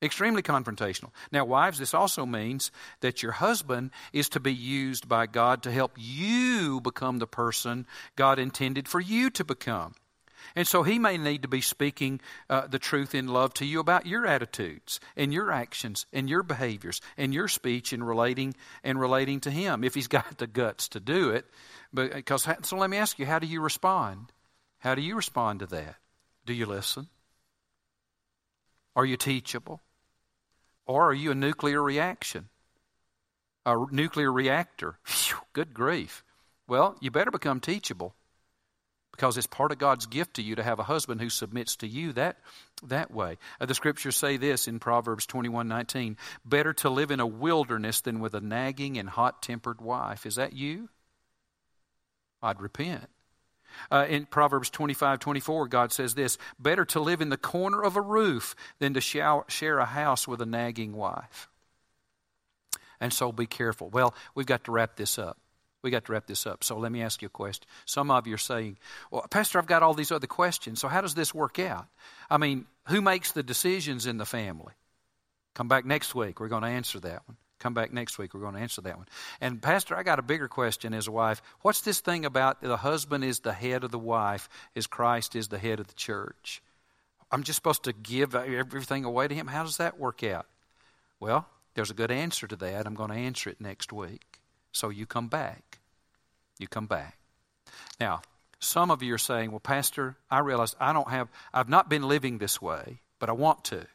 Extremely 0.00 0.42
confrontational. 0.42 1.10
Now, 1.32 1.44
wives, 1.44 1.78
this 1.78 1.92
also 1.92 2.24
means 2.24 2.70
that 3.00 3.22
your 3.22 3.32
husband 3.32 3.90
is 4.12 4.28
to 4.28 4.40
be 4.40 4.54
used 4.54 5.08
by 5.08 5.26
God 5.26 5.64
to 5.64 5.72
help 5.72 5.92
you 5.96 6.80
become 6.80 7.18
the 7.18 7.26
person 7.26 7.84
God 8.14 8.38
intended 8.38 8.86
for 8.86 9.00
you 9.00 9.28
to 9.30 9.44
become. 9.44 9.94
And 10.56 10.66
so 10.66 10.82
he 10.82 10.98
may 10.98 11.18
need 11.18 11.42
to 11.42 11.48
be 11.48 11.60
speaking 11.60 12.20
uh, 12.48 12.66
the 12.66 12.78
truth 12.78 13.14
in 13.14 13.28
love 13.28 13.54
to 13.54 13.64
you 13.64 13.80
about 13.80 14.06
your 14.06 14.26
attitudes 14.26 15.00
and 15.16 15.32
your 15.32 15.50
actions 15.50 16.06
and 16.12 16.28
your 16.28 16.42
behaviors 16.42 17.00
and 17.16 17.34
your 17.34 17.48
speech 17.48 17.92
in 17.92 18.02
relating 18.02 18.54
and 18.82 19.00
relating 19.00 19.40
to 19.40 19.50
him 19.50 19.84
if 19.84 19.94
he's 19.94 20.08
got 20.08 20.38
the 20.38 20.46
guts 20.46 20.88
to 20.90 21.00
do 21.00 21.30
it. 21.30 21.46
Because 21.92 22.46
so 22.62 22.76
let 22.76 22.90
me 22.90 22.96
ask 22.96 23.18
you, 23.18 23.26
how 23.26 23.38
do 23.38 23.46
you 23.46 23.60
respond? 23.60 24.32
How 24.78 24.94
do 24.94 25.02
you 25.02 25.16
respond 25.16 25.60
to 25.60 25.66
that? 25.66 25.96
Do 26.46 26.52
you 26.52 26.66
listen? 26.66 27.08
Are 28.94 29.04
you 29.04 29.16
teachable? 29.16 29.80
Or 30.86 31.10
are 31.10 31.14
you 31.14 31.30
a 31.30 31.34
nuclear 31.34 31.82
reaction? 31.82 32.48
A 33.66 33.76
nuclear 33.90 34.32
reactor? 34.32 34.98
Whew, 35.06 35.38
good 35.52 35.74
grief. 35.74 36.24
Well, 36.66 36.96
you 37.00 37.10
better 37.10 37.30
become 37.30 37.60
teachable 37.60 38.14
because 39.18 39.36
it's 39.36 39.48
part 39.48 39.72
of 39.72 39.78
God's 39.78 40.06
gift 40.06 40.34
to 40.34 40.42
you 40.42 40.54
to 40.54 40.62
have 40.62 40.78
a 40.78 40.84
husband 40.84 41.20
who 41.20 41.28
submits 41.28 41.74
to 41.76 41.88
you 41.88 42.12
that, 42.12 42.38
that 42.84 43.10
way. 43.10 43.36
Uh, 43.60 43.66
the 43.66 43.74
scriptures 43.74 44.14
say 44.14 44.36
this 44.36 44.68
in 44.68 44.78
Proverbs 44.78 45.26
21 45.26 45.66
19 45.66 46.16
Better 46.44 46.72
to 46.74 46.88
live 46.88 47.10
in 47.10 47.18
a 47.18 47.26
wilderness 47.26 48.00
than 48.00 48.20
with 48.20 48.34
a 48.34 48.40
nagging 48.40 48.96
and 48.96 49.08
hot 49.08 49.42
tempered 49.42 49.80
wife. 49.80 50.24
Is 50.24 50.36
that 50.36 50.52
you? 50.52 50.88
I'd 52.40 52.60
repent. 52.60 53.08
Uh, 53.90 54.06
in 54.08 54.24
Proverbs 54.24 54.70
25 54.70 55.18
24, 55.18 55.66
God 55.66 55.92
says 55.92 56.14
this 56.14 56.38
Better 56.60 56.84
to 56.86 57.00
live 57.00 57.20
in 57.20 57.28
the 57.28 57.36
corner 57.36 57.82
of 57.82 57.96
a 57.96 58.00
roof 58.00 58.54
than 58.78 58.94
to 58.94 59.00
share 59.00 59.78
a 59.78 59.84
house 59.84 60.28
with 60.28 60.40
a 60.40 60.46
nagging 60.46 60.92
wife. 60.92 61.48
And 63.00 63.12
so 63.12 63.32
be 63.32 63.46
careful. 63.46 63.90
Well, 63.90 64.14
we've 64.36 64.46
got 64.46 64.64
to 64.64 64.72
wrap 64.72 64.94
this 64.94 65.18
up. 65.18 65.38
We 65.88 65.90
got 65.90 66.04
to 66.04 66.12
wrap 66.12 66.26
this 66.26 66.46
up. 66.46 66.64
So 66.64 66.76
let 66.76 66.92
me 66.92 67.00
ask 67.00 67.22
you 67.22 67.26
a 67.28 67.30
question. 67.30 67.66
Some 67.86 68.10
of 68.10 68.26
you 68.26 68.34
are 68.34 68.36
saying, 68.36 68.76
Well, 69.10 69.24
Pastor, 69.30 69.58
I've 69.58 69.66
got 69.66 69.82
all 69.82 69.94
these 69.94 70.12
other 70.12 70.26
questions. 70.26 70.82
So 70.82 70.86
how 70.86 71.00
does 71.00 71.14
this 71.14 71.32
work 71.32 71.58
out? 71.58 71.86
I 72.28 72.36
mean, 72.36 72.66
who 72.88 73.00
makes 73.00 73.32
the 73.32 73.42
decisions 73.42 74.04
in 74.04 74.18
the 74.18 74.26
family? 74.26 74.74
Come 75.54 75.66
back 75.66 75.86
next 75.86 76.14
week. 76.14 76.40
We're 76.40 76.48
going 76.48 76.60
to 76.62 76.68
answer 76.68 77.00
that 77.00 77.22
one. 77.26 77.38
Come 77.58 77.72
back 77.72 77.90
next 77.90 78.18
week. 78.18 78.34
We're 78.34 78.42
going 78.42 78.52
to 78.52 78.60
answer 78.60 78.82
that 78.82 78.98
one. 78.98 79.06
And, 79.40 79.62
Pastor, 79.62 79.96
I 79.96 80.02
got 80.02 80.18
a 80.18 80.22
bigger 80.22 80.46
question 80.46 80.92
as 80.92 81.06
a 81.08 81.10
wife. 81.10 81.40
What's 81.62 81.80
this 81.80 82.00
thing 82.00 82.26
about 82.26 82.60
the 82.60 82.76
husband 82.76 83.24
is 83.24 83.40
the 83.40 83.54
head 83.54 83.82
of 83.82 83.90
the 83.90 83.98
wife, 83.98 84.50
as 84.76 84.86
Christ 84.86 85.36
is 85.36 85.48
the 85.48 85.58
head 85.58 85.80
of 85.80 85.86
the 85.86 85.94
church? 85.94 86.60
I'm 87.32 87.44
just 87.44 87.56
supposed 87.56 87.84
to 87.84 87.94
give 87.94 88.34
everything 88.34 89.06
away 89.06 89.26
to 89.26 89.34
him? 89.34 89.46
How 89.46 89.64
does 89.64 89.78
that 89.78 89.98
work 89.98 90.22
out? 90.22 90.44
Well, 91.18 91.46
there's 91.72 91.90
a 91.90 91.94
good 91.94 92.10
answer 92.10 92.46
to 92.46 92.56
that. 92.56 92.86
I'm 92.86 92.94
going 92.94 93.10
to 93.10 93.16
answer 93.16 93.48
it 93.48 93.58
next 93.58 93.90
week. 93.90 94.40
So 94.72 94.90
you 94.90 95.06
come 95.06 95.28
back. 95.28 95.67
You 96.58 96.66
come 96.68 96.86
back. 96.86 97.16
Now, 98.00 98.22
some 98.60 98.90
of 98.90 99.02
you 99.02 99.14
are 99.14 99.18
saying, 99.18 99.50
well, 99.50 99.60
Pastor, 99.60 100.16
I 100.30 100.40
realize 100.40 100.74
I 100.80 100.92
don't 100.92 101.10
have, 101.10 101.28
I've 101.52 101.68
not 101.68 101.88
been 101.88 102.02
living 102.02 102.38
this 102.38 102.60
way, 102.60 103.00
but 103.18 103.28
I 103.28 103.32
want 103.32 103.64
to. 103.66 103.86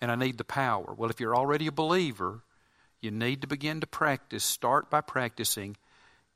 And 0.00 0.10
I 0.10 0.14
need 0.14 0.38
the 0.38 0.44
power. 0.44 0.94
Well, 0.96 1.10
if 1.10 1.20
you're 1.20 1.36
already 1.36 1.66
a 1.66 1.72
believer, 1.72 2.42
you 3.00 3.10
need 3.10 3.40
to 3.40 3.46
begin 3.46 3.80
to 3.80 3.86
practice. 3.86 4.44
Start 4.44 4.90
by 4.90 5.00
practicing 5.00 5.76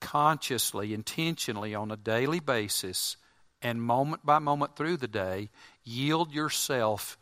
consciously, 0.00 0.94
intentionally, 0.94 1.74
on 1.74 1.90
a 1.90 1.96
daily 1.96 2.40
basis, 2.40 3.16
and 3.62 3.82
moment 3.82 4.24
by 4.24 4.38
moment 4.38 4.76
through 4.76 4.96
the 4.96 5.08
day. 5.08 5.50
Yield 5.84 6.32
yourself 6.32 7.18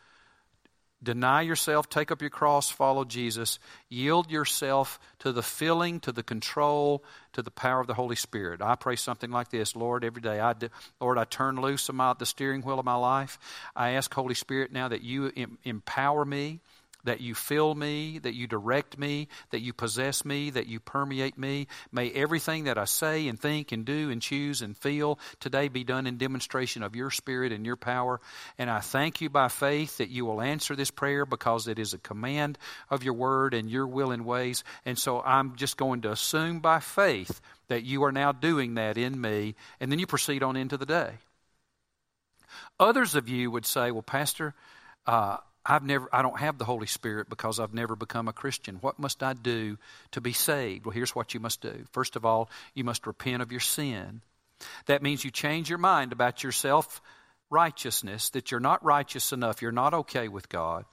Deny 1.01 1.43
yourself, 1.43 1.89
take 1.89 2.11
up 2.11 2.21
your 2.21 2.31
cross, 2.31 2.71
follow 2.71 3.05
Jesus. 3.05 3.61
Yield 3.89 4.31
yourself 4.33 4.99
to 5.21 5.31
the 5.31 5.43
filling, 5.45 6.01
to 6.01 6.11
the 6.11 6.25
control, 6.25 7.05
to 7.35 7.43
the 7.43 7.53
power 7.53 7.81
of 7.81 7.87
the 7.87 7.95
Holy 7.95 8.17
Spirit. 8.17 8.61
I 8.61 8.75
pray 8.75 8.97
something 8.97 9.31
like 9.31 9.51
this 9.51 9.77
Lord, 9.77 10.05
every 10.05 10.23
day, 10.23 10.41
I 10.41 10.55
do, 10.55 10.71
Lord, 11.01 11.17
I 11.17 11.25
turn 11.25 11.61
loose 11.61 11.89
of 11.89 12.19
the 12.19 12.27
steering 12.27 12.63
wheel 12.63 12.81
of 12.81 12.85
my 12.85 12.97
life. 12.97 13.39
I 13.77 13.91
ask, 13.91 14.13
Holy 14.13 14.35
Spirit, 14.35 14.73
now 14.73 14.89
that 14.89 15.03
you 15.03 15.33
em- 15.37 15.59
empower 15.63 16.25
me 16.25 16.61
that 17.09 17.23
you 17.23 17.35
fill 17.35 17.75
me, 17.75 18.19
that 18.19 18.35
you 18.35 18.47
direct 18.47 18.99
me, 18.99 19.29
that 19.49 19.63
you 19.63 19.73
possess 19.73 20.27
me, 20.27 20.51
that 20.51 20.67
you 20.67 20.79
permeate 20.79 21.39
me. 21.39 21.67
May 21.91 22.11
everything 22.11 22.65
that 22.65 22.77
I 22.77 22.85
say 22.85 23.29
and 23.29 23.41
think 23.41 23.73
and 23.73 23.87
do 23.87 24.11
and 24.11 24.21
choose 24.21 24.61
and 24.61 24.77
feel 24.77 25.19
today 25.41 25.69
be 25.69 25.85
done 25.85 26.07
in 26.07 26.19
demonstration 26.19 26.83
of 26.83 26.95
your 26.95 27.11
spirit 27.11 27.51
and 27.51 27.65
your 27.65 27.77
power. 27.77 28.21
And 28.59 28.69
I 28.69 28.81
thank 28.81 29.23
you 29.23 29.31
by 29.31 29.49
faith 29.49 29.97
that 29.97 30.11
you 30.11 30.27
will 30.27 30.43
answer 30.43 30.77
this 30.77 30.91
prayer 30.91 31.25
because 31.25 31.67
it 31.67 31.79
is 31.79 31.95
a 31.95 31.99
command 31.99 32.59
of 32.91 33.03
your 33.03 33.15
word 33.15 33.55
and 33.55 33.71
your 33.71 33.87
will 33.87 34.11
and 34.11 34.27
ways. 34.27 34.63
And 34.85 34.99
so 34.99 35.23
I'm 35.23 35.57
just 35.57 35.79
going 35.79 36.03
to 36.03 36.13
assume 36.13 36.61
by 36.61 36.81
faith 36.81 37.41
that 37.69 37.85
you 37.85 38.05
are 38.05 38.13
now 38.13 38.33
doing 38.33 38.75
that 38.75 38.99
in 38.99 39.19
me. 39.19 39.55
And 39.81 39.91
then 39.91 39.99
you 39.99 40.07
proceed 40.07 40.43
on 40.43 40.57
into 40.57 40.77
the 40.77 40.85
day. 40.85 41.13
Others 42.79 43.15
of 43.15 43.31
you 43.31 43.51
would 43.51 43.65
say, 43.65 43.91
well, 43.93 44.03
Pastor, 44.03 44.55
uh, 45.07 45.39
I've 45.69 45.85
never, 45.85 46.09
I 46.11 46.23
don't 46.23 46.39
have 46.41 46.57
the 46.57 46.65
Holy 46.65 46.87
Spirit 46.87 47.29
because 47.29 47.61
I've 47.61 47.75
never 47.75 47.95
become 47.95 48.27
a 48.27 48.33
Christian. 48.33 48.77
What 48.77 48.99
must 48.99 49.23
I 49.23 49.35
do 49.35 49.77
to 50.13 50.21
be 50.23 50.33
saved? 50.33 50.87
Well, 50.87 50.95
here's 50.95 51.15
what 51.15 51.35
you 51.35 51.41
must 51.41 51.61
do. 51.61 51.85
First 51.93 52.17
of 52.17 52.25
all, 52.25 52.49
you 52.75 52.85
must 52.85 53.07
repent 53.07 53.43
of 53.43 53.53
your 53.53 53.61
sin. 53.61 54.23
That 54.87 55.03
means 55.03 55.25
you 55.25 55.31
change 55.31 55.69
your 55.69 55.79
mind 55.79 56.13
about 56.13 56.43
your 56.43 56.53
self 56.53 57.03
righteousness, 57.51 58.31
that 58.31 58.51
you're 58.51 58.61
not 58.61 58.85
righteous 58.85 59.33
enough, 59.33 59.61
you're 59.63 59.71
not 59.71 59.95
okay 59.95 60.29
with 60.29 60.49
God, 60.49 60.85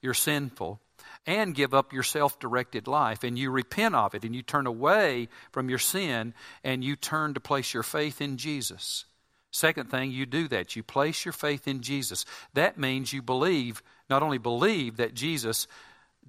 you're 0.00 0.14
sinful, 0.14 0.80
and 1.26 1.54
give 1.54 1.74
up 1.74 1.92
your 1.92 2.02
self 2.04 2.38
directed 2.38 2.86
life. 2.86 3.24
And 3.24 3.36
you 3.36 3.50
repent 3.50 3.96
of 3.96 4.14
it, 4.14 4.24
and 4.24 4.34
you 4.34 4.42
turn 4.42 4.68
away 4.68 5.28
from 5.50 5.68
your 5.68 5.78
sin, 5.78 6.34
and 6.62 6.84
you 6.84 6.94
turn 6.94 7.34
to 7.34 7.40
place 7.40 7.74
your 7.74 7.82
faith 7.82 8.20
in 8.20 8.36
Jesus. 8.36 9.04
Second 9.50 9.90
thing, 9.90 10.10
you 10.10 10.26
do 10.26 10.48
that. 10.48 10.76
You 10.76 10.82
place 10.82 11.24
your 11.24 11.32
faith 11.32 11.66
in 11.66 11.80
Jesus. 11.80 12.24
That 12.54 12.78
means 12.78 13.12
you 13.12 13.22
believe, 13.22 13.82
not 14.10 14.22
only 14.22 14.38
believe 14.38 14.98
that 14.98 15.14
Jesus 15.14 15.66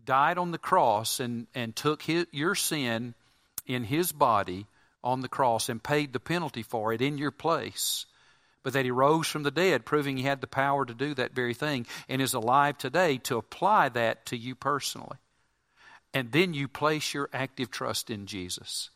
died 0.05 0.37
on 0.37 0.51
the 0.51 0.57
cross 0.57 1.19
and, 1.19 1.47
and 1.53 1.75
took 1.75 2.01
his, 2.03 2.25
your 2.31 2.55
sin 2.55 3.13
in 3.67 3.83
his 3.83 4.11
body 4.11 4.67
on 5.03 5.21
the 5.21 5.27
cross 5.27 5.69
and 5.69 5.83
paid 5.83 6.13
the 6.13 6.19
penalty 6.19 6.63
for 6.63 6.93
it 6.93 7.01
in 7.01 7.17
your 7.17 7.31
place, 7.31 8.05
but 8.63 8.73
that 8.73 8.85
he 8.85 8.91
rose 8.91 9.27
from 9.27 9.43
the 9.43 9.51
dead, 9.51 9.85
proving 9.85 10.17
he 10.17 10.23
had 10.23 10.41
the 10.41 10.47
power 10.47 10.85
to 10.85 10.93
do 10.93 11.13
that 11.13 11.33
very 11.33 11.53
thing 11.53 11.85
and 12.07 12.21
is 12.21 12.33
alive 12.33 12.77
today 12.77 13.17
to 13.17 13.37
apply 13.37 13.89
that 13.89 14.25
to 14.25 14.37
you 14.37 14.55
personally. 14.55 15.17
And 16.13 16.31
then 16.31 16.53
you 16.53 16.67
place 16.67 17.13
your 17.13 17.29
active 17.31 17.69
trust 17.69 18.09
in 18.09 18.25
Jesus. 18.25 18.89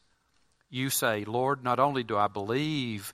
You 0.70 0.90
say, 0.90 1.24
Lord, 1.26 1.64
not 1.64 1.80
only 1.80 2.04
do 2.04 2.18
I 2.18 2.28
believe 2.28 3.14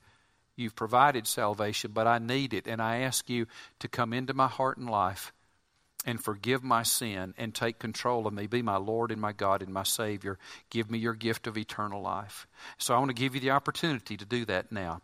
You've 0.59 0.75
provided 0.75 1.25
salvation, 1.25 1.91
but 1.93 2.05
I 2.05 2.19
need 2.19 2.53
it. 2.53 2.67
And 2.67 2.81
I 2.81 2.97
ask 2.99 3.29
you 3.29 3.47
to 3.79 3.87
come 3.87 4.11
into 4.11 4.33
my 4.33 4.47
heart 4.47 4.77
and 4.77 4.89
life 4.89 5.31
and 6.05 6.21
forgive 6.21 6.65
my 6.65 6.83
sin 6.83 7.33
and 7.37 7.55
take 7.55 7.79
control 7.79 8.27
of 8.27 8.33
me. 8.33 8.45
Be 8.45 8.61
my 8.61 8.75
Lord 8.75 9.11
and 9.11 9.21
my 9.21 9.31
God 9.31 9.61
and 9.61 9.73
my 9.73 9.83
Savior. 9.83 10.37
Give 10.69 10.91
me 10.91 10.97
your 10.97 11.13
gift 11.13 11.47
of 11.47 11.57
eternal 11.57 12.01
life. 12.01 12.45
So 12.77 12.93
I 12.93 12.97
want 12.97 13.07
to 13.07 13.15
give 13.15 13.35
you 13.35 13.39
the 13.39 13.51
opportunity 13.51 14.17
to 14.17 14.25
do 14.25 14.43
that 14.45 14.69
now. 14.69 14.99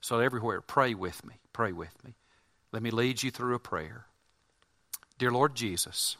So 0.00 0.18
everywhere, 0.18 0.60
pray 0.60 0.94
with 0.94 1.24
me. 1.24 1.34
Pray 1.52 1.70
with 1.70 1.94
me. 2.04 2.16
Let 2.72 2.82
me 2.82 2.90
lead 2.90 3.22
you 3.22 3.30
through 3.30 3.54
a 3.54 3.60
prayer. 3.60 4.06
Dear 5.18 5.30
Lord 5.30 5.54
Jesus, 5.54 6.16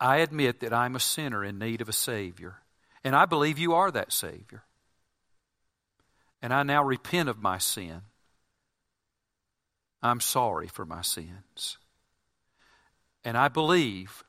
I 0.00 0.18
admit 0.18 0.60
that 0.60 0.72
I'm 0.72 0.96
a 0.96 1.00
sinner 1.00 1.44
in 1.44 1.58
need 1.58 1.82
of 1.82 1.90
a 1.90 1.92
Savior, 1.92 2.62
and 3.04 3.14
I 3.14 3.26
believe 3.26 3.58
you 3.58 3.74
are 3.74 3.90
that 3.90 4.10
Savior 4.10 4.62
and 6.42 6.52
I 6.52 6.62
now 6.62 6.84
repent 6.84 7.28
of 7.28 7.42
my 7.42 7.58
sin. 7.58 8.02
I'm 10.02 10.20
sorry 10.20 10.68
for 10.68 10.84
my 10.84 11.02
sins. 11.02 11.78
And 13.24 13.36
I 13.36 13.48
believe 13.48 14.22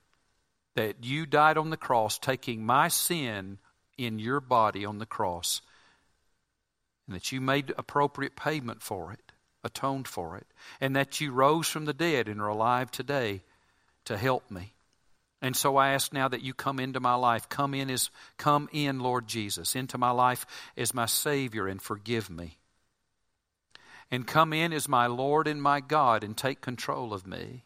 that 0.76 1.04
you 1.04 1.26
died 1.26 1.58
on 1.58 1.70
the 1.70 1.78
cross, 1.78 2.18
taking 2.18 2.66
my 2.66 2.88
sin 2.88 3.60
in 3.98 4.18
your 4.18 4.40
body 4.40 4.86
on 4.86 4.98
the 4.98 5.06
cross, 5.06 5.62
and 7.06 7.16
that 7.16 7.32
you 7.32 7.42
made 7.42 7.74
appropriate 7.78 8.36
payment 8.36 8.82
for 8.82 9.12
it, 9.12 9.32
atoned 9.64 10.08
for 10.08 10.38
it, 10.38 10.48
and 10.80 10.96
that 10.96 11.20
you 11.20 11.32
rose 11.32 11.68
from 11.68 11.86
the 11.86 11.94
dead 11.94 12.28
and 12.28 12.42
are 12.42 12.48
alive 12.48 12.90
today 12.92 13.42
to 14.06 14.18
help 14.18 14.50
me. 14.50 14.74
And 15.42 15.56
so 15.56 15.78
I 15.78 15.90
ask 15.94 16.12
now 16.12 16.28
that 16.28 16.42
you 16.42 16.54
come 16.54 16.80
into 16.80 17.00
my 17.00 17.16
life. 17.16 17.48
Come 17.48 17.74
in 17.74 17.90
as 17.90 18.10
come 18.38 18.68
in, 18.74 19.00
Lord 19.00 19.28
Jesus, 19.28 19.76
into 19.76 19.98
my 19.98 20.12
life 20.12 20.46
as 20.76 20.94
my 20.94 21.06
Savior 21.06 21.68
and 21.68 21.82
forgive 21.82 22.30
me. 22.30 22.58
And 24.12 24.28
come 24.28 24.54
in 24.54 24.74
as 24.74 24.90
my 24.90 25.08
Lord 25.08 25.48
and 25.48 25.62
my 25.62 25.80
God 25.80 26.24
and 26.24 26.36
take 26.36 26.62
control 26.62 27.14
of 27.14 27.26
me. 27.26 27.64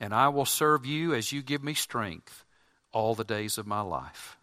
And 0.00 0.14
I 0.14 0.28
will 0.28 0.46
serve 0.46 0.86
you 0.86 1.12
as 1.12 1.32
you 1.32 1.42
give 1.42 1.62
me 1.62 1.74
strength 1.74 2.44
all 2.92 3.14
the 3.14 3.24
days 3.24 3.58
of 3.58 3.66
my 3.66 3.80
life. 3.80 4.38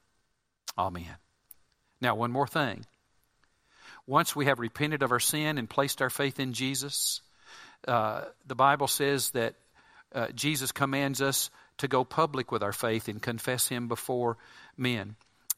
Amen. 0.77 1.15
Now, 2.01 2.15
one 2.15 2.31
more 2.31 2.47
thing. 2.47 2.85
Once 4.05 4.35
we 4.35 4.45
have 4.45 4.59
repented 4.59 5.01
of 5.01 5.11
our 5.11 5.19
sin 5.19 5.57
and 5.57 5.69
placed 5.69 6.01
our 6.01 6.09
faith 6.09 6.39
in 6.39 6.53
Jesus, 6.53 7.21
uh, 7.87 8.25
the 8.45 8.55
Bible 8.55 8.87
says 8.87 9.31
that 9.31 9.55
uh, 10.13 10.27
Jesus 10.35 10.71
commands 10.71 11.21
us 11.21 11.49
to 11.77 11.87
go 11.87 12.03
public 12.03 12.51
with 12.51 12.63
our 12.63 12.73
faith 12.73 13.07
and 13.07 13.21
confess 13.21 13.67
Him 13.67 13.87
before 13.87 14.37
men. 14.77 15.15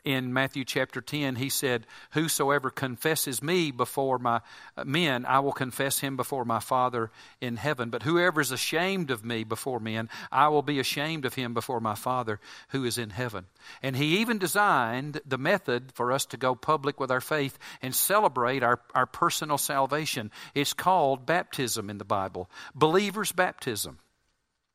In 0.08 0.32
Matthew 0.32 0.63
chapter 0.63 1.01
10, 1.01 1.36
he 1.36 1.49
said, 1.49 1.86
Whosoever 2.12 2.69
confesses 2.69 3.43
me 3.43 3.71
before 3.71 4.17
my 4.17 4.39
uh, 4.77 4.86
men, 4.86 5.25
I 5.25 5.39
will 5.39 5.51
confess 5.51 5.99
him 5.99 6.15
before 6.15 6.45
my 6.45 6.62
Father 6.62 7.12
in 7.41 7.58
heaven. 7.58 7.89
But 7.89 8.03
whoever 8.03 8.39
is 8.39 8.53
ashamed 8.53 9.12
of 9.12 9.25
me 9.25 9.43
before 9.43 9.82
men, 9.82 10.07
I 10.32 10.47
will 10.47 10.61
be 10.61 10.80
ashamed 10.80 11.26
of 11.26 11.34
him 11.34 11.53
before 11.53 11.82
my 11.82 11.95
Father 11.95 12.39
who 12.70 12.86
is 12.86 12.97
in 12.97 13.09
heaven. 13.09 13.47
And 13.84 13.97
he 13.97 14.20
even 14.20 14.38
designed 14.38 15.20
the 15.26 15.38
method 15.38 15.91
for 15.93 16.13
us 16.13 16.26
to 16.28 16.38
go 16.38 16.55
public 16.55 17.01
with 17.01 17.11
our 17.11 17.20
faith 17.20 17.59
and 17.82 17.93
celebrate 17.93 18.63
our, 18.63 18.80
our 18.95 19.07
personal 19.07 19.57
salvation. 19.57 20.32
It's 20.55 20.72
called 20.72 21.26
baptism 21.26 21.89
in 21.89 21.97
the 21.97 22.05
Bible, 22.05 22.49
believer's 22.74 23.34
baptism. 23.34 23.99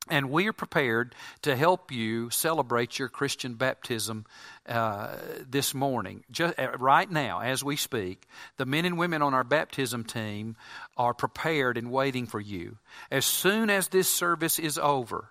And 0.09 0.29
we 0.29 0.47
are 0.47 0.53
prepared 0.53 1.15
to 1.43 1.55
help 1.55 1.89
you 1.89 2.29
celebrate 2.29 2.99
your 2.99 3.07
Christian 3.07 3.53
baptism 3.53 4.25
uh, 4.67 5.15
this 5.49 5.73
morning. 5.73 6.25
Just, 6.29 6.59
uh, 6.59 6.71
right 6.77 7.09
now, 7.09 7.39
as 7.39 7.63
we 7.63 7.77
speak, 7.77 8.27
the 8.57 8.65
men 8.65 8.83
and 8.83 8.97
women 8.97 9.21
on 9.21 9.33
our 9.33 9.45
baptism 9.45 10.03
team 10.03 10.57
are 10.97 11.13
prepared 11.13 11.77
and 11.77 11.89
waiting 11.89 12.27
for 12.27 12.41
you. 12.41 12.77
As 13.09 13.25
soon 13.25 13.69
as 13.69 13.87
this 13.87 14.11
service 14.11 14.59
is 14.59 14.77
over, 14.77 15.29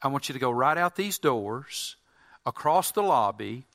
I 0.00 0.08
want 0.08 0.28
you 0.28 0.34
to 0.34 0.38
go 0.38 0.52
right 0.52 0.78
out 0.78 0.94
these 0.94 1.18
doors, 1.18 1.96
across 2.46 2.92
the 2.92 3.02
lobby, 3.02 3.66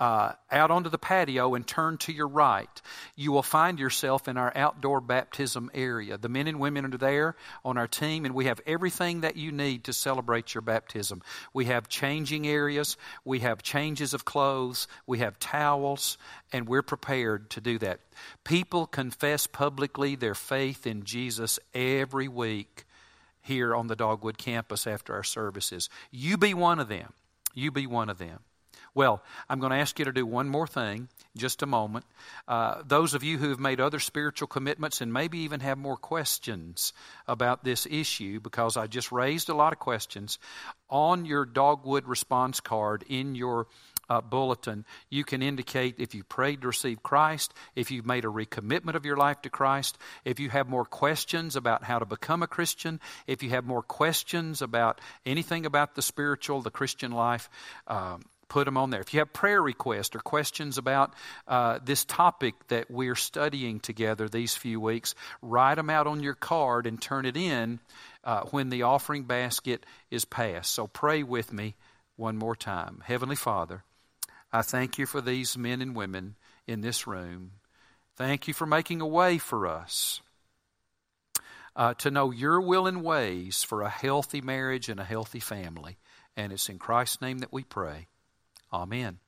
uh, 0.00 0.32
out 0.50 0.70
onto 0.70 0.88
the 0.88 0.98
patio 0.98 1.54
and 1.54 1.66
turn 1.66 1.98
to 1.98 2.12
your 2.12 2.26
right, 2.26 2.82
you 3.16 3.30
will 3.32 3.42
find 3.42 3.78
yourself 3.78 4.26
in 4.28 4.38
our 4.38 4.50
outdoor 4.56 5.02
baptism 5.02 5.70
area. 5.74 6.16
The 6.16 6.30
men 6.30 6.46
and 6.46 6.58
women 6.58 6.86
are 6.86 6.98
there 6.98 7.36
on 7.66 7.76
our 7.76 7.86
team, 7.86 8.24
and 8.24 8.34
we 8.34 8.46
have 8.46 8.62
everything 8.66 9.20
that 9.20 9.36
you 9.36 9.52
need 9.52 9.84
to 9.84 9.92
celebrate 9.92 10.54
your 10.54 10.62
baptism. 10.62 11.20
We 11.52 11.66
have 11.66 11.90
changing 11.90 12.48
areas, 12.48 12.96
we 13.26 13.40
have 13.40 13.62
changes 13.62 14.14
of 14.14 14.24
clothes, 14.24 14.88
we 15.06 15.18
have 15.18 15.38
towels, 15.38 16.16
and 16.50 16.66
we're 16.66 16.82
prepared 16.82 17.50
to 17.50 17.60
do 17.60 17.78
that. 17.80 18.00
People 18.42 18.86
confess 18.86 19.46
publicly 19.46 20.16
their 20.16 20.34
faith 20.34 20.86
in 20.86 21.04
Jesus 21.04 21.58
every 21.74 22.26
week 22.26 22.86
here 23.42 23.74
on 23.74 23.86
the 23.86 23.96
Dogwood 23.96 24.38
campus 24.38 24.86
after 24.86 25.14
our 25.14 25.22
services. 25.22 25.90
You 26.10 26.38
be 26.38 26.54
one 26.54 26.78
of 26.78 26.88
them. 26.88 27.12
You 27.52 27.70
be 27.70 27.86
one 27.86 28.08
of 28.08 28.16
them. 28.16 28.40
Well, 28.94 29.22
I'm 29.48 29.60
going 29.60 29.70
to 29.70 29.78
ask 29.78 29.98
you 29.98 30.04
to 30.04 30.12
do 30.12 30.26
one 30.26 30.48
more 30.48 30.66
thing, 30.66 31.08
just 31.36 31.62
a 31.62 31.66
moment. 31.66 32.04
Uh, 32.48 32.82
those 32.84 33.14
of 33.14 33.22
you 33.22 33.38
who 33.38 33.50
have 33.50 33.60
made 33.60 33.80
other 33.80 34.00
spiritual 34.00 34.48
commitments 34.48 35.00
and 35.00 35.12
maybe 35.12 35.38
even 35.38 35.60
have 35.60 35.78
more 35.78 35.96
questions 35.96 36.92
about 37.28 37.62
this 37.62 37.86
issue, 37.86 38.40
because 38.40 38.76
I 38.76 38.88
just 38.88 39.12
raised 39.12 39.48
a 39.48 39.54
lot 39.54 39.72
of 39.72 39.78
questions, 39.78 40.38
on 40.88 41.24
your 41.24 41.44
Dogwood 41.44 42.08
response 42.08 42.60
card 42.60 43.04
in 43.08 43.36
your 43.36 43.68
uh, 44.08 44.20
bulletin, 44.20 44.84
you 45.08 45.22
can 45.22 45.40
indicate 45.40 45.94
if 45.98 46.16
you 46.16 46.24
prayed 46.24 46.62
to 46.62 46.66
receive 46.66 47.00
Christ, 47.00 47.54
if 47.76 47.92
you've 47.92 48.06
made 48.06 48.24
a 48.24 48.28
recommitment 48.28 48.96
of 48.96 49.06
your 49.06 49.16
life 49.16 49.40
to 49.42 49.50
Christ, 49.50 49.96
if 50.24 50.40
you 50.40 50.50
have 50.50 50.68
more 50.68 50.84
questions 50.84 51.54
about 51.54 51.84
how 51.84 52.00
to 52.00 52.06
become 52.06 52.42
a 52.42 52.48
Christian, 52.48 52.98
if 53.28 53.44
you 53.44 53.50
have 53.50 53.64
more 53.64 53.84
questions 53.84 54.62
about 54.62 55.00
anything 55.24 55.64
about 55.64 55.94
the 55.94 56.02
spiritual, 56.02 56.60
the 56.60 56.72
Christian 56.72 57.12
life. 57.12 57.48
Um, 57.86 58.24
put 58.50 58.66
them 58.66 58.76
on 58.76 58.90
there. 58.90 59.00
If 59.00 59.14
you 59.14 59.20
have 59.20 59.32
prayer 59.32 59.62
requests 59.62 60.14
or 60.14 60.18
questions 60.18 60.76
about 60.76 61.14
uh, 61.48 61.78
this 61.82 62.04
topic 62.04 62.54
that 62.68 62.90
we're 62.90 63.14
studying 63.14 63.80
together 63.80 64.28
these 64.28 64.54
few 64.54 64.78
weeks, 64.80 65.14
write 65.40 65.76
them 65.76 65.88
out 65.88 66.06
on 66.06 66.20
your 66.22 66.34
card 66.34 66.86
and 66.86 67.00
turn 67.00 67.24
it 67.24 67.36
in 67.36 67.80
uh, 68.24 68.42
when 68.50 68.68
the 68.68 68.82
offering 68.82 69.22
basket 69.22 69.86
is 70.10 70.26
passed. 70.26 70.72
So 70.72 70.86
pray 70.86 71.22
with 71.22 71.52
me 71.52 71.76
one 72.16 72.36
more 72.36 72.56
time. 72.56 73.02
Heavenly 73.06 73.36
Father, 73.36 73.84
I 74.52 74.60
thank 74.60 74.98
you 74.98 75.06
for 75.06 75.22
these 75.22 75.56
men 75.56 75.80
and 75.80 75.96
women 75.96 76.36
in 76.66 76.82
this 76.82 77.06
room. 77.06 77.52
Thank 78.16 78.48
you 78.48 78.52
for 78.52 78.66
making 78.66 79.00
a 79.00 79.06
way 79.06 79.38
for 79.38 79.66
us. 79.66 80.20
Uh, 81.76 81.94
to 81.94 82.10
know 82.10 82.32
your 82.32 82.60
will 82.60 82.88
and 82.88 83.02
ways 83.02 83.62
for 83.62 83.82
a 83.82 83.88
healthy 83.88 84.40
marriage 84.40 84.88
and 84.88 84.98
a 84.98 85.04
healthy 85.04 85.38
family. 85.38 85.96
And 86.36 86.52
it's 86.52 86.68
in 86.68 86.78
Christ's 86.78 87.22
name 87.22 87.38
that 87.38 87.52
we 87.52 87.62
pray. 87.62 88.09
Amen. 88.72 89.18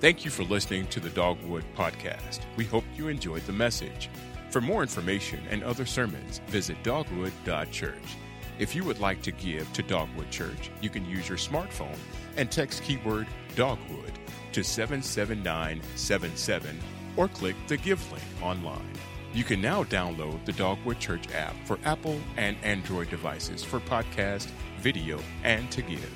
Thank 0.00 0.24
you 0.24 0.30
for 0.30 0.44
listening 0.44 0.86
to 0.88 1.00
the 1.00 1.10
Dogwood 1.10 1.64
Podcast. 1.76 2.40
We 2.56 2.64
hope 2.64 2.84
you 2.96 3.08
enjoyed 3.08 3.42
the 3.42 3.52
message. 3.52 4.08
For 4.50 4.62
more 4.62 4.82
information 4.82 5.40
and 5.50 5.62
other 5.62 5.84
sermons, 5.84 6.40
visit 6.46 6.82
dogwood.church. 6.82 8.16
If 8.58 8.74
you 8.74 8.82
would 8.84 8.98
like 8.98 9.20
to 9.22 9.32
give 9.32 9.70
to 9.74 9.82
Dogwood 9.82 10.30
Church, 10.30 10.70
you 10.80 10.88
can 10.90 11.04
use 11.04 11.28
your 11.28 11.38
smartphone 11.38 11.98
and 12.36 12.50
text 12.50 12.82
keyword 12.82 13.26
Dogwood 13.56 14.12
to 14.52 14.64
77977 14.64 16.80
or 17.16 17.28
click 17.28 17.56
the 17.68 17.76
Give 17.76 18.10
link 18.10 18.24
online. 18.42 18.90
You 19.32 19.44
can 19.44 19.60
now 19.60 19.84
download 19.84 20.44
the 20.44 20.52
Dogwood 20.52 20.98
Church 20.98 21.32
app 21.32 21.54
for 21.64 21.78
Apple 21.84 22.18
and 22.36 22.56
Android 22.62 23.10
devices 23.10 23.62
for 23.62 23.78
podcast, 23.80 24.48
video, 24.80 25.20
and 25.44 25.70
to 25.70 25.82
give. 25.82 26.10